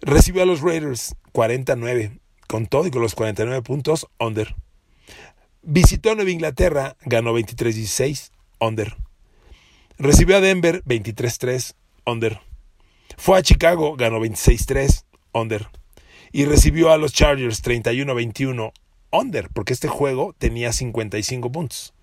Recibió 0.00 0.42
a 0.42 0.46
los 0.46 0.60
Raiders 0.60 1.16
49, 1.32 2.20
con 2.46 2.66
todo 2.66 2.86
y 2.86 2.90
con 2.90 3.02
los 3.02 3.14
49 3.14 3.62
puntos, 3.62 4.06
under. 4.18 4.54
Visitó 5.62 6.12
a 6.12 6.14
Nueva 6.14 6.30
Inglaterra, 6.30 6.96
ganó 7.04 7.36
23-16, 7.36 8.30
under. 8.60 8.96
Recibió 9.98 10.36
a 10.36 10.40
Denver 10.40 10.82
23-3, 10.84 11.74
under. 12.06 12.40
Fue 13.16 13.38
a 13.38 13.42
Chicago, 13.42 13.96
ganó 13.96 14.20
26-3, 14.20 15.04
under. 15.32 15.68
Y 16.30 16.44
recibió 16.44 16.92
a 16.92 16.98
los 16.98 17.12
Chargers 17.12 17.64
31-21, 17.64 18.72
under, 19.10 19.48
porque 19.50 19.72
este 19.72 19.88
juego 19.88 20.34
tenía 20.38 20.72
55 20.72 21.50
puntos. 21.50 21.94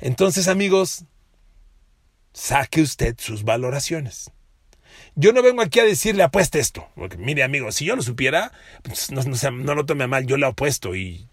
Entonces, 0.00 0.48
amigos, 0.48 1.04
saque 2.32 2.82
usted 2.82 3.16
sus 3.18 3.44
valoraciones. 3.44 4.30
Yo 5.14 5.32
no 5.32 5.42
vengo 5.42 5.62
aquí 5.62 5.80
a 5.80 5.84
decirle 5.84 6.22
apueste 6.22 6.60
esto. 6.60 6.88
Porque, 6.94 7.16
mire, 7.16 7.42
amigo, 7.42 7.70
si 7.72 7.84
yo 7.84 7.96
lo 7.96 8.02
supiera, 8.02 8.52
pues, 8.82 9.10
no, 9.10 9.74
lo 9.74 9.86
tome 9.86 10.06
mal, 10.06 10.26
yo 10.26 10.36
le 10.36 10.46
apuesto. 10.46 10.94
Y, 10.94 11.28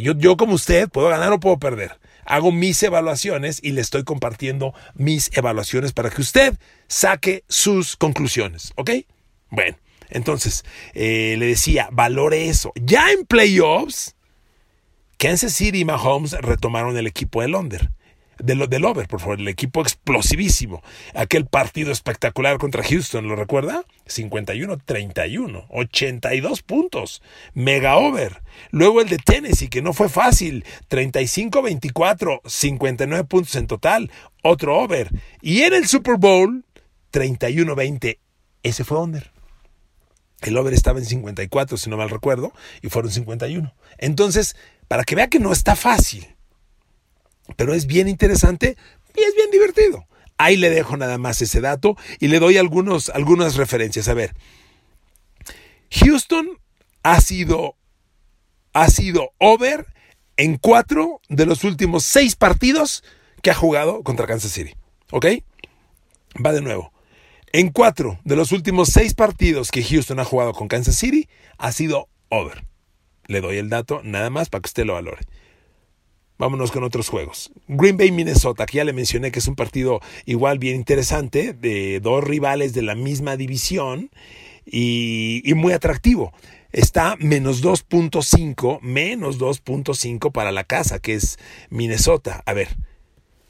yo, 0.00 0.12
yo 0.16 0.36
como 0.36 0.54
usted 0.54 0.88
puedo 0.88 1.08
ganar 1.08 1.32
o 1.32 1.40
puedo 1.40 1.58
perder. 1.58 1.98
Hago 2.24 2.52
mis 2.52 2.82
evaluaciones 2.82 3.58
y 3.62 3.72
le 3.72 3.80
estoy 3.80 4.04
compartiendo 4.04 4.74
mis 4.94 5.30
evaluaciones 5.36 5.92
para 5.92 6.10
que 6.10 6.20
usted 6.20 6.56
saque 6.86 7.44
sus 7.48 7.96
conclusiones. 7.96 8.72
¿Ok? 8.76 8.90
Bueno, 9.50 9.76
entonces, 10.10 10.64
eh, 10.94 11.36
le 11.38 11.46
decía, 11.46 11.88
valore 11.90 12.48
eso. 12.48 12.72
Ya 12.76 13.10
en 13.10 13.26
playoffs, 13.26 14.14
Kansas 15.18 15.52
City 15.52 15.80
y 15.80 15.84
Mahomes 15.84 16.32
retomaron 16.32 16.96
el 16.96 17.06
equipo 17.06 17.42
de 17.42 17.48
Londres 17.48 17.88
del, 18.42 18.84
over, 18.84 19.06
por 19.06 19.20
favor, 19.20 19.40
el 19.40 19.48
equipo 19.48 19.80
explosivísimo. 19.80 20.82
Aquel 21.14 21.46
partido 21.46 21.92
espectacular 21.92 22.58
contra 22.58 22.82
Houston, 22.82 23.28
¿lo 23.28 23.36
recuerda? 23.36 23.84
51-31, 24.06 25.66
82 25.70 26.62
puntos, 26.62 27.22
mega 27.54 27.96
over. 27.96 28.42
Luego 28.70 29.00
el 29.00 29.08
de 29.08 29.18
Tennessee, 29.18 29.68
que 29.68 29.82
no 29.82 29.92
fue 29.92 30.08
fácil, 30.08 30.64
35-24, 30.90 32.40
59 32.44 33.24
puntos 33.24 33.54
en 33.54 33.66
total, 33.66 34.10
otro 34.42 34.78
over. 34.78 35.10
Y 35.40 35.62
en 35.62 35.74
el 35.74 35.86
Super 35.86 36.16
Bowl, 36.16 36.64
31-20, 37.12 38.18
ese 38.62 38.84
fue 38.84 39.00
under. 39.00 39.30
El 40.40 40.56
over 40.56 40.74
estaba 40.74 40.98
en 40.98 41.04
54, 41.04 41.76
si 41.76 41.88
no 41.88 41.96
mal 41.96 42.10
recuerdo, 42.10 42.52
y 42.82 42.88
fueron 42.88 43.12
51. 43.12 43.72
Entonces, 43.98 44.56
para 44.88 45.04
que 45.04 45.14
vea 45.14 45.28
que 45.28 45.38
no 45.38 45.52
está 45.52 45.76
fácil 45.76 46.26
pero 47.56 47.74
es 47.74 47.86
bien 47.86 48.08
interesante 48.08 48.76
y 49.14 49.20
es 49.20 49.34
bien 49.34 49.50
divertido. 49.50 50.06
Ahí 50.38 50.56
le 50.56 50.70
dejo 50.70 50.96
nada 50.96 51.18
más 51.18 51.40
ese 51.42 51.60
dato 51.60 51.96
y 52.18 52.28
le 52.28 52.38
doy 52.38 52.56
algunos, 52.56 53.10
algunas 53.10 53.56
referencias. 53.56 54.08
A 54.08 54.14
ver, 54.14 54.34
Houston 55.90 56.58
ha 57.02 57.20
sido, 57.20 57.76
ha 58.72 58.88
sido 58.88 59.32
over 59.38 59.86
en 60.36 60.56
cuatro 60.56 61.20
de 61.28 61.46
los 61.46 61.64
últimos 61.64 62.04
seis 62.04 62.34
partidos 62.34 63.04
que 63.42 63.50
ha 63.50 63.54
jugado 63.54 64.02
contra 64.02 64.26
Kansas 64.26 64.52
City. 64.52 64.74
¿Ok? 65.10 65.26
Va 66.44 66.52
de 66.52 66.62
nuevo. 66.62 66.92
En 67.52 67.68
cuatro 67.70 68.18
de 68.24 68.34
los 68.34 68.50
últimos 68.50 68.88
seis 68.88 69.14
partidos 69.14 69.70
que 69.70 69.84
Houston 69.84 70.18
ha 70.20 70.24
jugado 70.24 70.54
con 70.54 70.68
Kansas 70.68 70.96
City, 70.96 71.28
ha 71.58 71.70
sido 71.70 72.08
over. 72.30 72.64
Le 73.26 73.40
doy 73.40 73.58
el 73.58 73.68
dato 73.68 74.00
nada 74.02 74.30
más 74.30 74.48
para 74.48 74.62
que 74.62 74.68
usted 74.68 74.86
lo 74.86 74.94
valore. 74.94 75.20
Vámonos 76.38 76.72
con 76.72 76.82
otros 76.82 77.08
juegos. 77.08 77.52
Green 77.68 77.96
Bay, 77.96 78.10
Minnesota, 78.10 78.66
que 78.66 78.78
ya 78.78 78.84
le 78.84 78.92
mencioné 78.92 79.30
que 79.30 79.38
es 79.38 79.46
un 79.46 79.54
partido 79.54 80.00
igual 80.26 80.58
bien 80.58 80.76
interesante, 80.76 81.52
de 81.52 82.00
dos 82.00 82.24
rivales 82.24 82.74
de 82.74 82.82
la 82.82 82.94
misma 82.94 83.36
división 83.36 84.10
y, 84.66 85.42
muy 85.54 85.72
atractivo. 85.72 86.32
Está 86.72 87.16
menos 87.18 87.62
2.5, 87.62 88.80
menos 88.80 89.38
2.5 89.38 90.32
para 90.32 90.52
la 90.52 90.64
casa, 90.64 90.98
que 90.98 91.14
es 91.14 91.38
Minnesota. 91.68 92.42
A 92.46 92.54
ver, 92.54 92.68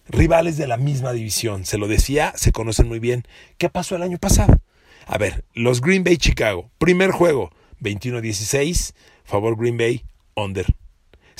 rivales 0.08 0.56
de 0.56 0.66
la 0.66 0.76
misma 0.76 1.12
división, 1.12 1.64
se 1.64 1.78
lo 1.78 1.86
decía, 1.86 2.32
se 2.36 2.52
conocen 2.52 2.88
muy 2.88 2.98
bien. 2.98 3.24
¿Qué 3.58 3.68
pasó 3.68 3.94
el 3.94 4.02
año 4.02 4.18
pasado? 4.18 4.58
A 5.06 5.18
ver, 5.18 5.44
los 5.54 5.80
Green 5.80 6.04
Bay 6.04 6.16
Chicago, 6.16 6.70
primer 6.78 7.10
juego, 7.12 7.50
21-16, 7.80 8.92
favor 9.24 9.56
Green 9.56 9.76
Bay, 9.76 10.04
under. 10.34 10.66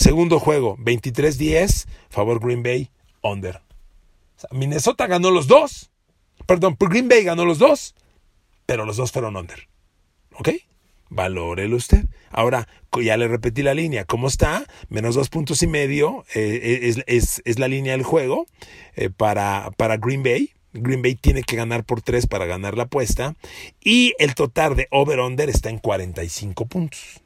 Segundo 0.02 0.40
juego, 0.40 0.76
23-10, 0.78 1.86
favor 2.10 2.40
Green 2.40 2.64
Bay, 2.64 2.90
under. 3.22 3.60
Minnesota 4.50 5.06
ganó 5.06 5.30
los 5.30 5.46
dos. 5.46 5.92
Perdón, 6.44 6.76
Green 6.76 7.08
Bay 7.08 7.22
ganó 7.22 7.44
los 7.44 7.60
dos, 7.60 7.94
pero 8.66 8.84
los 8.84 8.96
dos 8.96 9.12
fueron 9.12 9.36
under. 9.36 9.68
¿Ok? 10.34 10.48
Valórelo 11.08 11.76
usted. 11.76 12.06
Ahora, 12.32 12.66
ya 13.00 13.16
le 13.16 13.28
repetí 13.28 13.62
la 13.62 13.74
línea. 13.74 14.04
¿Cómo 14.04 14.26
está? 14.26 14.66
Menos 14.88 15.14
dos 15.14 15.28
puntos 15.28 15.62
y 15.62 15.68
medio 15.68 16.24
eh, 16.34 16.96
es, 17.06 17.58
la 17.60 17.68
línea 17.68 17.92
del 17.92 18.02
juego 18.02 18.46
eh, 18.96 19.08
para, 19.08 19.70
para 19.76 19.98
Green 19.98 20.24
Bay. 20.24 20.50
Green 20.72 21.02
Bay 21.02 21.14
tiene 21.14 21.44
que 21.44 21.54
ganar 21.54 21.84
por 21.84 22.02
tres 22.02 22.26
para 22.26 22.46
ganar 22.46 22.76
la 22.76 22.84
apuesta. 22.84 23.36
Y 23.84 24.14
el 24.18 24.34
total 24.34 24.74
de 24.74 24.88
over-under 24.90 25.48
está 25.48 25.70
en 25.70 25.78
45 25.78 26.66
puntos. 26.66 27.21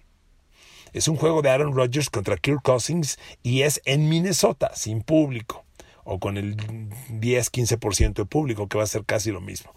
Es 0.97 1.09
un 1.09 1.17
juego 1.17 1.43
de 1.43 1.50
Aaron 1.50 1.75
Rodgers 1.75 2.09
contra 2.09 2.38
Kirk 2.38 2.62
Cousins 2.62 3.19
y 3.43 3.62
es 3.62 3.83
en 3.85 4.09
Minnesota, 4.09 4.71
sin 4.75 5.03
público, 5.03 5.67
o 6.05 6.19
con 6.19 6.38
el 6.38 6.57
10-15% 6.57 8.15
de 8.15 8.25
público, 8.25 8.67
que 8.67 8.79
va 8.79 8.85
a 8.85 8.87
ser 8.87 9.05
casi 9.05 9.31
lo 9.31 9.43
mismo. 9.43 9.75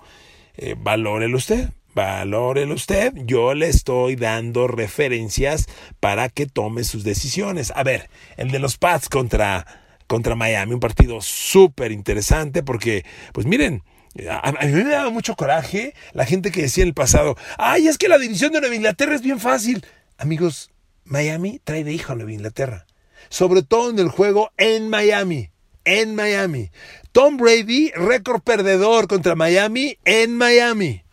Eh, 0.56 0.76
valórelo 0.80 1.36
usted, 1.36 1.72
valórelo 1.94 2.74
usted. 2.74 3.12
Yo 3.26 3.54
le 3.54 3.68
estoy 3.68 4.16
dando 4.16 4.70
referencias 4.70 5.68
para 6.00 6.30
que 6.30 6.46
tome 6.46 6.86
sus 6.86 7.04
decisiones. 7.04 7.74
A 7.76 7.84
ver, 7.84 8.10
el 8.38 8.50
de 8.52 8.60
los 8.60 8.78
Pats 8.78 9.10
contra, 9.10 9.66
contra 10.08 10.36
Miami, 10.36 10.74
un 10.74 10.80
partido 10.80 11.20
súper 11.20 11.92
interesante 11.92 12.64
porque, 12.64 13.04
pues 13.34 13.46
miren, 13.46 13.84
a, 14.30 14.54
mí 14.54 14.72
me 14.72 14.90
daba 14.90 15.10
mucho 15.10 15.36
coraje 15.36 15.94
la 16.14 16.26
gente 16.26 16.50
que 16.50 16.62
decía 16.62 16.84
en 16.84 16.88
el 16.88 16.94
pasado, 16.94 17.36
ay, 17.58 17.90
es 17.90 17.98
que 17.98 18.08
la 18.08 18.18
división 18.18 18.54
de 18.54 18.62
Nueva 18.62 18.76
Inglaterra 18.76 19.16
es 19.16 19.22
bien 19.22 19.42
fácil. 19.42 19.86
Amigos, 20.18 20.72
Miami 21.10 21.60
trae 21.64 21.84
de 21.84 21.92
hijo 21.92 22.14
a 22.14 22.32
Inglaterra. 22.32 22.86
Sobre 23.30 23.64
todo 23.64 23.90
en 23.90 24.00
el 24.00 24.10
juego 24.10 24.52
en 24.58 24.90
Miami. 24.90 25.50
En 25.84 26.16
Miami. 26.16 26.72
Tom 27.12 27.38
Brady, 27.38 27.92
récord 27.96 28.42
perdedor 28.42 29.08
contra 29.08 29.36
Miami 29.36 29.98
en 30.06 30.38
Miami. 30.38 31.04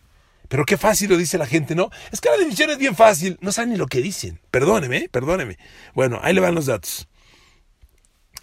Pero 0.47 0.65
qué 0.65 0.77
fácil 0.77 1.09
lo 1.09 1.17
dice 1.17 1.37
la 1.37 1.47
gente, 1.47 1.75
¿no? 1.75 1.89
Es 2.11 2.21
que 2.21 2.29
la 2.29 2.37
división 2.37 2.69
es 2.69 2.77
bien 2.77 2.95
fácil. 2.95 3.37
No 3.41 3.51
saben 3.51 3.71
ni 3.71 3.77
lo 3.77 3.87
que 3.87 4.01
dicen. 4.01 4.39
Perdóneme, 4.51 5.09
perdóneme. 5.09 5.57
Bueno, 5.93 6.19
ahí 6.21 6.33
le 6.33 6.41
van 6.41 6.55
los 6.55 6.67
datos. 6.67 7.07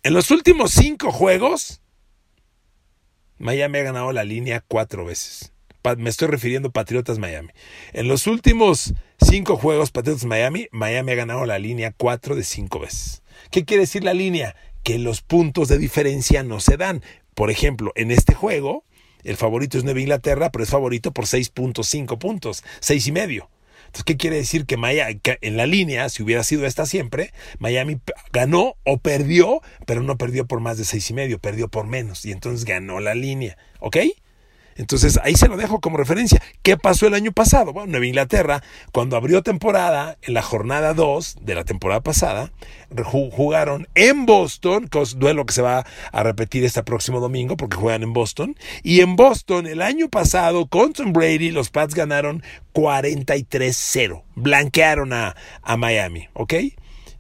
En 0.02 0.12
los 0.12 0.30
últimos 0.30 0.73
cinco 0.73 1.12
juegos, 1.12 1.80
Miami 3.38 3.78
ha 3.78 3.82
ganado 3.84 4.12
la 4.12 4.25
línea 4.25 4.62
cuatro 4.66 5.04
veces 5.04 5.53
me 5.98 6.10
estoy 6.10 6.28
refiriendo 6.28 6.68
a 6.68 6.72
Patriotas 6.72 7.18
Miami. 7.18 7.50
En 7.92 8.08
los 8.08 8.26
últimos 8.26 8.94
cinco 9.20 9.56
juegos 9.56 9.90
Patriotas 9.90 10.24
Miami, 10.24 10.68
Miami 10.72 11.12
ha 11.12 11.16
ganado 11.16 11.44
la 11.44 11.58
línea 11.58 11.92
cuatro 11.96 12.34
de 12.34 12.44
cinco 12.44 12.80
veces. 12.80 13.22
¿Qué 13.50 13.64
quiere 13.64 13.82
decir 13.82 14.02
la 14.02 14.14
línea? 14.14 14.56
Que 14.82 14.98
los 14.98 15.20
puntos 15.20 15.68
de 15.68 15.78
diferencia 15.78 16.42
no 16.42 16.60
se 16.60 16.76
dan. 16.76 17.02
Por 17.34 17.50
ejemplo, 17.50 17.92
en 17.96 18.10
este 18.10 18.34
juego, 18.34 18.84
el 19.24 19.36
favorito 19.36 19.76
es 19.76 19.84
Nueva 19.84 20.00
Inglaterra, 20.00 20.50
pero 20.50 20.64
es 20.64 20.70
favorito 20.70 21.12
por 21.12 21.26
6.5 21.26 22.18
puntos, 22.18 22.64
seis 22.80 23.06
y 23.06 23.12
medio. 23.12 23.50
Entonces, 23.86 24.04
¿qué 24.04 24.16
quiere 24.16 24.36
decir? 24.36 24.66
Que, 24.66 24.76
Miami, 24.76 25.20
en 25.40 25.56
la 25.56 25.66
línea, 25.66 26.08
si 26.08 26.22
hubiera 26.22 26.42
sido 26.42 26.66
esta 26.66 26.86
siempre, 26.86 27.32
Miami 27.58 28.00
ganó 28.32 28.76
o 28.84 28.98
perdió, 28.98 29.60
pero 29.86 30.02
no 30.02 30.16
perdió 30.16 30.46
por 30.46 30.60
más 30.60 30.78
de 30.78 30.84
seis 30.84 31.08
y 31.10 31.14
medio, 31.14 31.38
perdió 31.38 31.68
por 31.68 31.86
menos. 31.86 32.24
Y 32.24 32.32
entonces 32.32 32.64
ganó 32.64 33.00
la 33.00 33.14
línea. 33.14 33.56
¿Ok? 33.80 33.98
Entonces 34.76 35.18
ahí 35.22 35.34
se 35.34 35.48
lo 35.48 35.56
dejo 35.56 35.80
como 35.80 35.96
referencia. 35.96 36.42
¿Qué 36.62 36.76
pasó 36.76 37.06
el 37.06 37.14
año 37.14 37.32
pasado? 37.32 37.72
Bueno, 37.72 37.92
Nueva 37.92 38.06
Inglaterra, 38.06 38.62
cuando 38.92 39.16
abrió 39.16 39.42
temporada, 39.42 40.16
en 40.22 40.34
la 40.34 40.42
jornada 40.42 40.94
2 40.94 41.36
de 41.42 41.54
la 41.54 41.64
temporada 41.64 42.00
pasada, 42.02 42.50
jugaron 43.02 43.88
en 43.94 44.26
Boston, 44.26 44.88
duelo 45.16 45.46
que 45.46 45.54
se 45.54 45.62
va 45.62 45.84
a 46.12 46.22
repetir 46.22 46.64
este 46.64 46.82
próximo 46.82 47.20
domingo 47.20 47.56
porque 47.56 47.76
juegan 47.76 48.02
en 48.02 48.12
Boston. 48.12 48.56
Y 48.82 49.00
en 49.00 49.16
Boston, 49.16 49.66
el 49.66 49.82
año 49.82 50.08
pasado, 50.08 50.66
con 50.66 50.92
Tom 50.92 51.12
Brady, 51.12 51.50
los 51.50 51.70
Pats 51.70 51.94
ganaron 51.94 52.42
43-0. 52.72 54.22
Blanquearon 54.34 55.12
a, 55.12 55.36
a 55.62 55.76
Miami, 55.76 56.28
¿ok? 56.34 56.54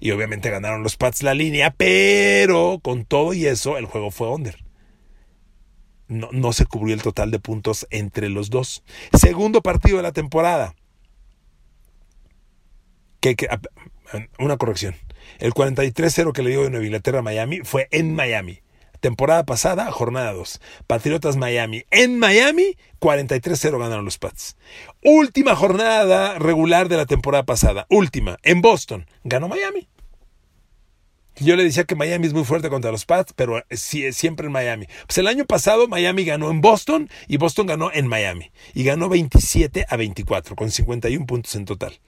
Y 0.00 0.10
obviamente 0.10 0.50
ganaron 0.50 0.82
los 0.82 0.96
Pats 0.96 1.22
la 1.22 1.34
línea, 1.34 1.72
pero 1.76 2.80
con 2.82 3.04
todo 3.04 3.32
y 3.32 3.46
eso, 3.46 3.78
el 3.78 3.86
juego 3.86 4.10
fue 4.10 4.28
under 4.28 4.63
no, 6.14 6.52
se 6.52 6.66
cubrió 6.66 6.94
el 6.94 7.02
total 7.02 7.30
de 7.30 7.38
puntos 7.38 7.86
entre 7.90 8.28
los 8.28 8.50
dos. 8.50 8.82
Segundo 9.12 9.62
partido 9.62 9.98
de 9.98 10.02
la 10.02 10.12
temporada. 10.12 10.74
Que, 13.20 13.36
una 14.38 14.56
corrección. 14.56 14.94
El 15.38 15.52
43-0 15.52 16.32
que 16.32 16.42
le 16.42 16.50
dio 16.50 16.62
de 16.62 16.70
Nueva 16.70 16.84
Inglaterra 16.84 17.20
a 17.20 17.22
Miami 17.22 17.60
fue 17.64 17.88
en 17.90 18.14
Miami. 18.14 18.60
Temporada 19.00 19.44
pasada, 19.44 19.90
jornada 19.90 20.32
2. 20.32 20.60
Patriotas 20.86 21.36
Miami. 21.36 21.84
En 21.90 22.18
Miami, 22.18 22.78
43-0 23.00 23.78
ganaron 23.78 24.06
los 24.06 24.16
Pats. 24.16 24.56
Última 25.02 25.54
jornada 25.54 26.38
regular 26.38 26.88
de 26.88 26.96
la 26.96 27.04
temporada 27.04 27.44
pasada. 27.44 27.86
Última. 27.90 28.38
En 28.42 28.62
Boston. 28.62 29.06
Ganó 29.22 29.48
Miami. 29.48 29.88
Yo 31.36 31.56
le 31.56 31.64
decía 31.64 31.84
que 31.84 31.96
Miami 31.96 32.28
es 32.28 32.32
muy 32.32 32.44
fuerte 32.44 32.68
contra 32.68 32.92
los 32.92 33.06
Pats, 33.06 33.32
pero 33.34 33.62
sí, 33.70 34.12
siempre 34.12 34.46
en 34.46 34.52
Miami. 34.52 34.86
Pues 35.06 35.18
el 35.18 35.26
año 35.26 35.44
pasado 35.46 35.88
Miami 35.88 36.24
ganó 36.24 36.50
en 36.50 36.60
Boston 36.60 37.10
y 37.26 37.38
Boston 37.38 37.66
ganó 37.66 37.90
en 37.92 38.06
Miami. 38.06 38.52
Y 38.72 38.84
ganó 38.84 39.08
27 39.08 39.86
a 39.88 39.96
24, 39.96 40.54
con 40.54 40.70
51 40.70 41.26
puntos 41.26 41.54
en 41.56 41.64
total. 41.64 41.98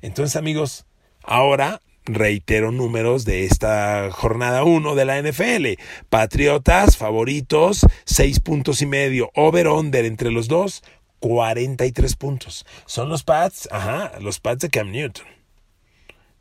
Entonces, 0.00 0.36
amigos, 0.36 0.86
ahora 1.22 1.80
reitero 2.06 2.70
números 2.70 3.24
de 3.24 3.44
esta 3.44 4.10
jornada 4.10 4.64
1 4.64 4.94
de 4.94 5.04
la 5.04 5.20
NFL. 5.20 5.80
Patriotas, 6.08 6.96
favoritos, 6.96 7.86
6 8.04 8.40
puntos 8.40 8.82
y 8.82 8.86
medio. 8.86 9.30
Over-under 9.34 10.04
entre 10.04 10.30
los 10.30 10.48
dos, 10.48 10.82
43 11.20 12.16
puntos. 12.16 12.66
Son 12.86 13.08
los 13.08 13.24
Pats, 13.24 13.68
ajá, 13.70 14.12
los 14.20 14.40
Pats 14.40 14.60
de 14.60 14.70
Cam 14.70 14.90
Newton. 14.90 15.26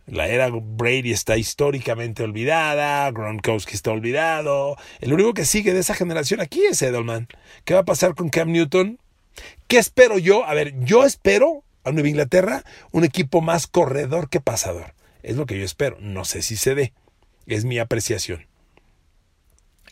La 0.05 0.27
era 0.27 0.49
Brady 0.51 1.11
está 1.11 1.37
históricamente 1.37 2.23
olvidada, 2.23 3.09
Gronkowski 3.11 3.75
está 3.75 3.91
olvidado. 3.91 4.75
El 4.99 5.13
único 5.13 5.33
que 5.33 5.45
sigue 5.45 5.73
de 5.73 5.79
esa 5.79 5.95
generación 5.95 6.41
aquí 6.41 6.61
es 6.69 6.81
Edelman. 6.81 7.27
¿Qué 7.63 7.73
va 7.73 7.81
a 7.81 7.85
pasar 7.85 8.13
con 8.13 8.29
Cam 8.29 8.51
Newton? 8.51 8.99
¿Qué 9.67 9.77
espero 9.77 10.17
yo? 10.17 10.45
A 10.45 10.53
ver, 10.53 10.73
yo 10.83 11.05
espero 11.05 11.63
a 11.83 11.91
Nueva 11.91 12.09
Inglaterra 12.09 12.63
un 12.91 13.05
equipo 13.05 13.41
más 13.41 13.67
corredor 13.67 14.29
que 14.29 14.41
pasador. 14.41 14.93
Es 15.21 15.37
lo 15.37 15.45
que 15.45 15.57
yo 15.57 15.63
espero. 15.63 15.97
No 16.01 16.25
sé 16.25 16.41
si 16.41 16.57
se 16.57 16.75
dé. 16.75 16.93
Es 17.47 17.63
mi 17.63 17.79
apreciación. 17.79 18.47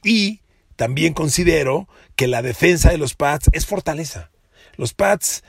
Y 0.04 0.42
también 0.76 1.14
considero 1.14 1.88
que 2.16 2.28
la 2.28 2.42
defensa 2.42 2.92
de 2.92 2.98
los 2.98 3.16
Pats 3.16 3.50
es 3.54 3.66
fortaleza. 3.66 4.30
Los 4.76 4.94
Pats 4.94 5.44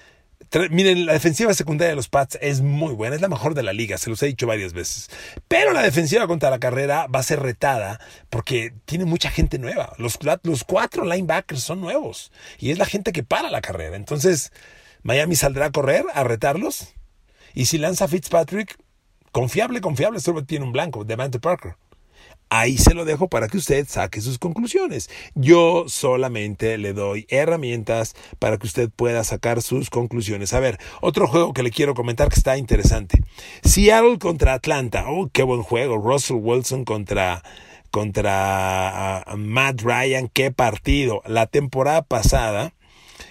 Miren, 0.71 1.07
la 1.07 1.13
defensiva 1.13 1.55
secundaria 1.55 1.91
de 1.91 1.97
los 1.97 2.09
Pats 2.09 2.39
es 2.41 2.61
muy 2.61 2.95
buena, 2.95 3.15
es 3.15 3.23
la 3.23 3.29
mejor 3.29 3.55
de 3.55 3.63
la 3.63 3.73
liga, 3.73 3.99
se 3.99 4.11
los 4.11 4.23
he 4.23 4.27
dicho 4.27 4.47
varias 4.47 4.73
veces. 4.73 5.09
Pero 5.49 5.73
la 5.73 5.83
defensiva 5.83 6.27
contra 6.27 6.51
la 6.51 6.59
carrera 6.59 7.07
va 7.07 7.21
a 7.21 7.23
ser 7.23 7.41
retada 7.41 8.01
porque 8.31 8.75
tiene 8.85 9.05
mucha 9.05 9.31
gente 9.31 9.59
nueva. 9.59 9.95
Los, 9.99 10.19
los 10.43 10.65
cuatro 10.65 11.05
linebackers 11.05 11.63
son 11.63 11.81
nuevos 11.81 12.33
y 12.59 12.71
es 12.71 12.79
la 12.79 12.87
gente 12.87 13.13
que 13.13 13.23
para 13.23 13.51
la 13.51 13.61
carrera. 13.61 13.97
Entonces, 13.97 14.53
Miami 15.03 15.37
saldrá 15.37 15.67
a 15.67 15.73
correr, 15.73 16.05
a 16.15 16.25
retarlos. 16.25 16.95
Y 17.55 17.67
si 17.67 17.79
lanza 17.79 18.09
Fitzpatrick, 18.09 18.79
confiable, 19.31 19.81
confiable, 19.81 20.21
solo 20.21 20.45
tiene 20.45 20.65
un 20.65 20.73
blanco, 20.73 21.05
Devante 21.05 21.41
Parker. 21.41 21.77
Ahí 22.55 22.77
se 22.77 22.93
lo 22.93 23.07
dejo 23.07 23.29
para 23.29 23.49
que 23.49 23.57
usted 23.57 23.87
saque 23.89 24.21
sus 24.21 24.39
conclusiones. 24.39 25.09
Yo 25.35 25.87
solamente 25.89 26.77
le 26.77 26.93
doy 26.93 27.25
herramientas 27.31 28.15
para 28.39 28.59
que 28.59 28.67
usted 28.67 28.91
pueda 28.91 29.25
sacar 29.25 29.63
sus 29.63 29.89
conclusiones. 29.89 30.53
A 30.53 30.61
ver, 30.61 30.79
otro 31.01 31.27
juego 31.27 31.55
que 31.55 31.63
le 31.63 31.71
quiero 31.71 31.95
comentar 31.95 32.29
que 32.29 32.35
está 32.35 32.59
interesante. 32.59 33.23
Seattle 33.65 34.19
contra 34.19 34.53
Atlanta. 34.53 35.07
Oh, 35.09 35.31
qué 35.33 35.45
buen 35.45 35.63
juego. 35.63 35.97
Russell 35.97 36.41
Wilson 36.43 36.85
contra 36.85 37.43
contra 37.91 39.21
ah, 39.21 39.37
Matt 39.39 39.81
Ryan, 39.81 40.29
qué 40.29 40.51
partido. 40.51 41.23
La 41.25 41.47
temporada 41.47 42.03
pasada, 42.03 42.75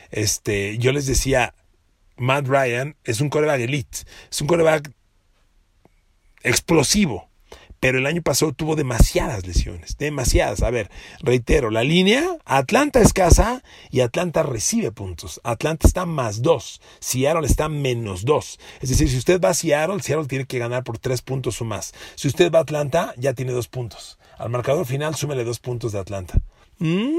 este, 0.10 0.80
yo 0.80 0.94
les 0.94 1.06
decía, 1.06 1.54
Matt 2.18 2.48
Ryan 2.48 2.96
es 3.04 3.22
un 3.22 3.30
coreback 3.30 3.62
elite, 3.62 4.00
es 4.32 4.42
un 4.42 4.48
coreback 4.48 4.92
explosivo 6.42 7.31
pero 7.82 7.98
el 7.98 8.06
año 8.06 8.22
pasado 8.22 8.54
tuvo 8.54 8.76
demasiadas 8.76 9.46
lesiones, 9.46 9.98
demasiadas. 9.98 10.62
A 10.62 10.70
ver, 10.70 10.92
reitero, 11.20 11.72
la 11.72 11.84
línea, 11.84 12.38
Atlanta 12.46 13.02
es 13.02 13.12
casa 13.12 13.64
y 13.90 14.02
Atlanta 14.02 14.44
recibe 14.44 14.92
puntos. 14.92 15.42
Atlanta 15.44 15.88
está 15.88 16.06
más 16.06 16.44
dos, 16.44 16.80
Seattle 17.00 17.48
está 17.48 17.70
menos 17.70 18.24
dos. 18.24 18.60
Es 18.82 18.90
decir, 18.90 19.10
si 19.10 19.18
usted 19.18 19.42
va 19.42 19.50
a 19.50 19.54
Seattle, 19.56 20.00
Seattle 20.02 20.28
tiene 20.28 20.46
que 20.46 20.60
ganar 20.60 20.84
por 20.84 21.00
tres 21.00 21.24
puntos 21.24 21.60
o 21.60 21.66
más. 21.66 21.94
Si 22.14 22.28
usted 22.28 22.52
va 22.52 22.60
a 22.60 22.62
Atlanta, 22.62 23.16
ya 23.18 23.34
tiene 23.34 23.52
dos 23.52 23.68
puntos. 23.68 24.20
Al 24.38 24.52
marcador 24.52 24.86
final, 24.86 25.16
súmele 25.16 25.44
dos 25.44 25.60
puntos 25.60 25.92
de 25.92 26.00
Atlanta. 26.00 26.40
Mm, 26.78 27.16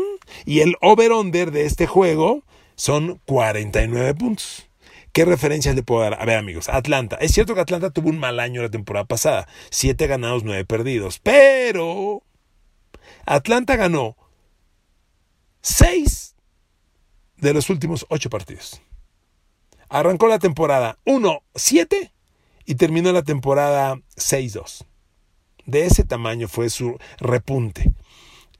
y 0.46 0.60
el 0.60 0.76
over-under 0.80 1.50
de 1.50 1.66
este 1.66 1.88
juego 1.88 2.44
son 2.76 3.20
49 3.26 4.14
puntos. 4.14 4.68
¿Qué 5.12 5.26
referencias 5.26 5.74
le 5.74 5.82
puedo 5.82 6.02
dar? 6.02 6.20
A 6.20 6.24
ver, 6.24 6.38
amigos, 6.38 6.68
Atlanta. 6.70 7.16
Es 7.16 7.32
cierto 7.32 7.54
que 7.54 7.60
Atlanta 7.60 7.90
tuvo 7.90 8.08
un 8.08 8.18
mal 8.18 8.40
año 8.40 8.62
la 8.62 8.70
temporada 8.70 9.04
pasada. 9.04 9.46
Siete 9.70 10.06
ganados, 10.06 10.42
nueve 10.42 10.64
perdidos. 10.64 11.18
Pero 11.18 12.22
Atlanta 13.26 13.76
ganó 13.76 14.16
seis 15.60 16.34
de 17.36 17.52
los 17.52 17.68
últimos 17.68 18.06
ocho 18.08 18.30
partidos. 18.30 18.80
Arrancó 19.90 20.28
la 20.28 20.38
temporada 20.38 20.98
1-7 21.04 22.12
y 22.64 22.74
terminó 22.76 23.12
la 23.12 23.22
temporada 23.22 23.96
6-2. 24.16 24.86
De 25.66 25.84
ese 25.84 26.04
tamaño 26.04 26.48
fue 26.48 26.70
su 26.70 26.96
repunte. 27.18 27.92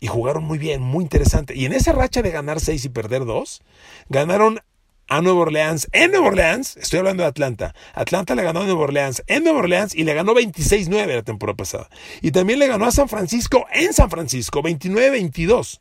Y 0.01 0.09
jugaron 0.09 0.45
muy 0.45 0.59
bien, 0.59 0.83
muy 0.83 1.05
interesante. 1.05 1.57
Y 1.57 1.65
en 1.65 1.73
esa 1.73 1.93
racha 1.93 2.21
de 2.21 2.33
ganar 2.33 2.61
seis 2.61 2.85
y 2.85 2.89
perder 2.89 3.25
dos, 3.25 3.63
ganaron 4.09 4.61
a 5.09 5.21
Nueva 5.21 5.41
Orleans 5.41 5.89
en 5.93 6.11
Nueva 6.11 6.29
Orleans, 6.29 6.77
estoy 6.77 7.01
hablando 7.01 7.23
de 7.23 7.29
Atlanta. 7.29 7.75
Atlanta 7.95 8.35
le 8.35 8.43
ganó 8.43 8.61
a 8.61 8.65
Nueva 8.65 8.83
Orleans 8.83 9.23
en 9.27 9.45
Nueva 9.45 9.61
Orleans 9.61 9.95
y 9.95 10.05
le 10.05 10.15
ganó 10.15 10.35
26-9 10.35 11.07
la 11.07 11.23
temporada 11.23 11.57
pasada. 11.57 11.89
Y 12.21 12.31
también 12.31 12.59
le 12.59 12.67
ganó 12.69 12.87
a 12.87 12.93
San 12.93 13.09
Francisco 13.09 13.67
en 13.73 13.93
San 13.93 14.11
Francisco, 14.11 14.63
29-22. 14.63 15.81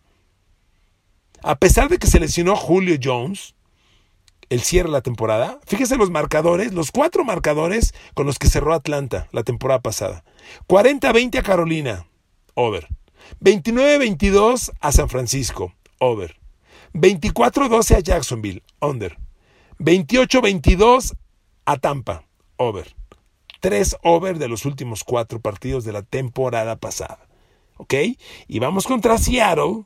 A 1.44 1.58
pesar 1.58 1.90
de 1.90 1.98
que 1.98 2.08
se 2.08 2.20
lesionó 2.20 2.56
Julio 2.56 2.98
Jones, 3.02 3.56
el 4.50 4.62
cierre 4.62 4.90
de 4.90 4.94
la 4.94 5.02
temporada, 5.02 5.60
fíjese 5.66 5.96
los 5.96 6.12
marcadores, 6.12 6.74
los 6.74 6.92
cuatro 6.92 7.24
marcadores 7.24 7.94
con 8.14 8.26
los 8.26 8.38
que 8.38 8.50
cerró 8.50 8.74
Atlanta 8.74 9.28
la 9.32 9.44
temporada 9.44 9.82
pasada. 9.82 10.26
40-20 10.68 11.40
a 11.40 11.44
Carolina, 11.44 12.08
over. 12.54 12.88
29-22 13.40 14.72
a 14.82 14.92
San 14.92 15.08
Francisco, 15.08 15.74
over. 16.00 16.41
24-12 16.94 17.96
a 17.96 18.00
Jacksonville, 18.00 18.64
under. 18.80 19.18
28-22 19.80 21.16
a 21.66 21.78
Tampa, 21.78 22.26
over. 22.58 22.96
Tres 23.60 23.96
over 24.04 24.38
de 24.40 24.48
los 24.48 24.66
últimos 24.66 25.04
cuatro 25.04 25.40
partidos 25.40 25.84
de 25.84 25.94
la 25.94 26.02
temporada 26.02 26.78
pasada. 26.78 27.28
¿Ok? 27.78 27.94
Y 28.48 28.60
vamos 28.60 28.86
contra 28.86 29.18
Seattle, 29.18 29.86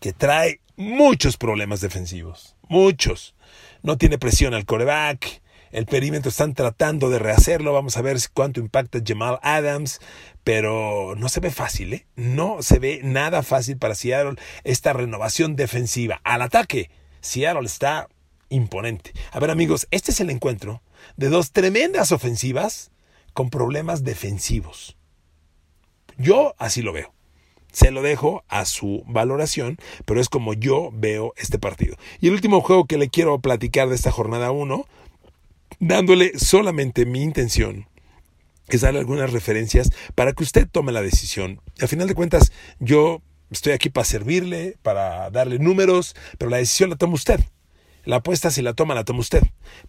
que 0.00 0.12
trae 0.12 0.60
muchos 0.76 1.36
problemas 1.36 1.80
defensivos. 1.80 2.56
Muchos. 2.68 3.34
No 3.82 3.98
tiene 3.98 4.18
presión 4.18 4.54
al 4.54 4.66
coreback. 4.66 5.42
El 5.70 5.86
perímetro 5.86 6.30
están 6.30 6.54
tratando 6.54 7.10
de 7.10 7.18
rehacerlo. 7.18 7.72
Vamos 7.72 7.96
a 7.96 8.02
ver 8.02 8.18
cuánto 8.34 8.60
impacta 8.60 9.00
Jamal 9.04 9.38
Adams. 9.42 10.00
Pero 10.42 11.14
no 11.16 11.28
se 11.28 11.40
ve 11.40 11.50
fácil, 11.50 11.94
¿eh? 11.94 12.06
No 12.16 12.62
se 12.62 12.78
ve 12.78 13.00
nada 13.04 13.42
fácil 13.42 13.78
para 13.78 13.94
Seattle 13.94 14.36
esta 14.64 14.92
renovación 14.92 15.54
defensiva. 15.54 16.20
Al 16.24 16.42
ataque, 16.42 16.90
Seattle 17.20 17.66
está 17.66 18.08
imponente. 18.48 19.12
A 19.32 19.38
ver, 19.38 19.50
amigos, 19.50 19.86
este 19.90 20.10
es 20.10 20.20
el 20.20 20.30
encuentro 20.30 20.82
de 21.16 21.28
dos 21.28 21.52
tremendas 21.52 22.12
ofensivas 22.12 22.90
con 23.32 23.50
problemas 23.50 24.02
defensivos. 24.02 24.96
Yo 26.18 26.54
así 26.58 26.82
lo 26.82 26.92
veo. 26.92 27.14
Se 27.72 27.92
lo 27.92 28.02
dejo 28.02 28.42
a 28.48 28.64
su 28.64 29.04
valoración, 29.06 29.78
pero 30.04 30.20
es 30.20 30.28
como 30.28 30.54
yo 30.54 30.90
veo 30.92 31.32
este 31.36 31.58
partido. 31.58 31.96
Y 32.20 32.26
el 32.26 32.34
último 32.34 32.60
juego 32.60 32.86
que 32.86 32.98
le 32.98 33.08
quiero 33.08 33.38
platicar 33.38 33.88
de 33.88 33.94
esta 33.94 34.10
jornada 34.10 34.50
1 34.50 34.86
dándole 35.80 36.38
solamente 36.38 37.06
mi 37.06 37.22
intención 37.22 37.88
es 38.68 38.82
darle 38.82 39.00
algunas 39.00 39.32
referencias 39.32 39.90
para 40.14 40.32
que 40.32 40.44
usted 40.44 40.68
tome 40.70 40.92
la 40.92 41.02
decisión. 41.02 41.60
Al 41.80 41.88
final 41.88 42.06
de 42.06 42.14
cuentas, 42.14 42.52
yo 42.78 43.20
estoy 43.50 43.72
aquí 43.72 43.90
para 43.90 44.04
servirle, 44.04 44.76
para 44.82 45.30
darle 45.30 45.58
números, 45.58 46.14
pero 46.38 46.50
la 46.50 46.58
decisión 46.58 46.90
la 46.90 46.96
toma 46.96 47.14
usted. 47.14 47.40
La 48.04 48.16
apuesta 48.16 48.50
si 48.50 48.62
la 48.62 48.72
toma, 48.72 48.94
la 48.94 49.04
toma 49.04 49.20
usted. 49.20 49.42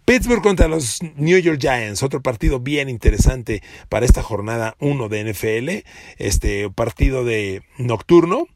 Pittsburgh 0.05 0.41
contra 0.41 0.67
los 0.67 0.99
New 1.15 1.37
York 1.37 1.59
Giants, 1.61 2.03
otro 2.03 2.21
partido 2.21 2.59
bien 2.59 2.89
interesante 2.89 3.61
para 3.87 4.05
esta 4.05 4.21
jornada 4.21 4.75
1 4.79 5.09
de 5.09 5.31
NFL, 5.31 5.87
este 6.17 6.69
partido 6.69 7.23
de 7.23 7.63
nocturno 7.77 8.47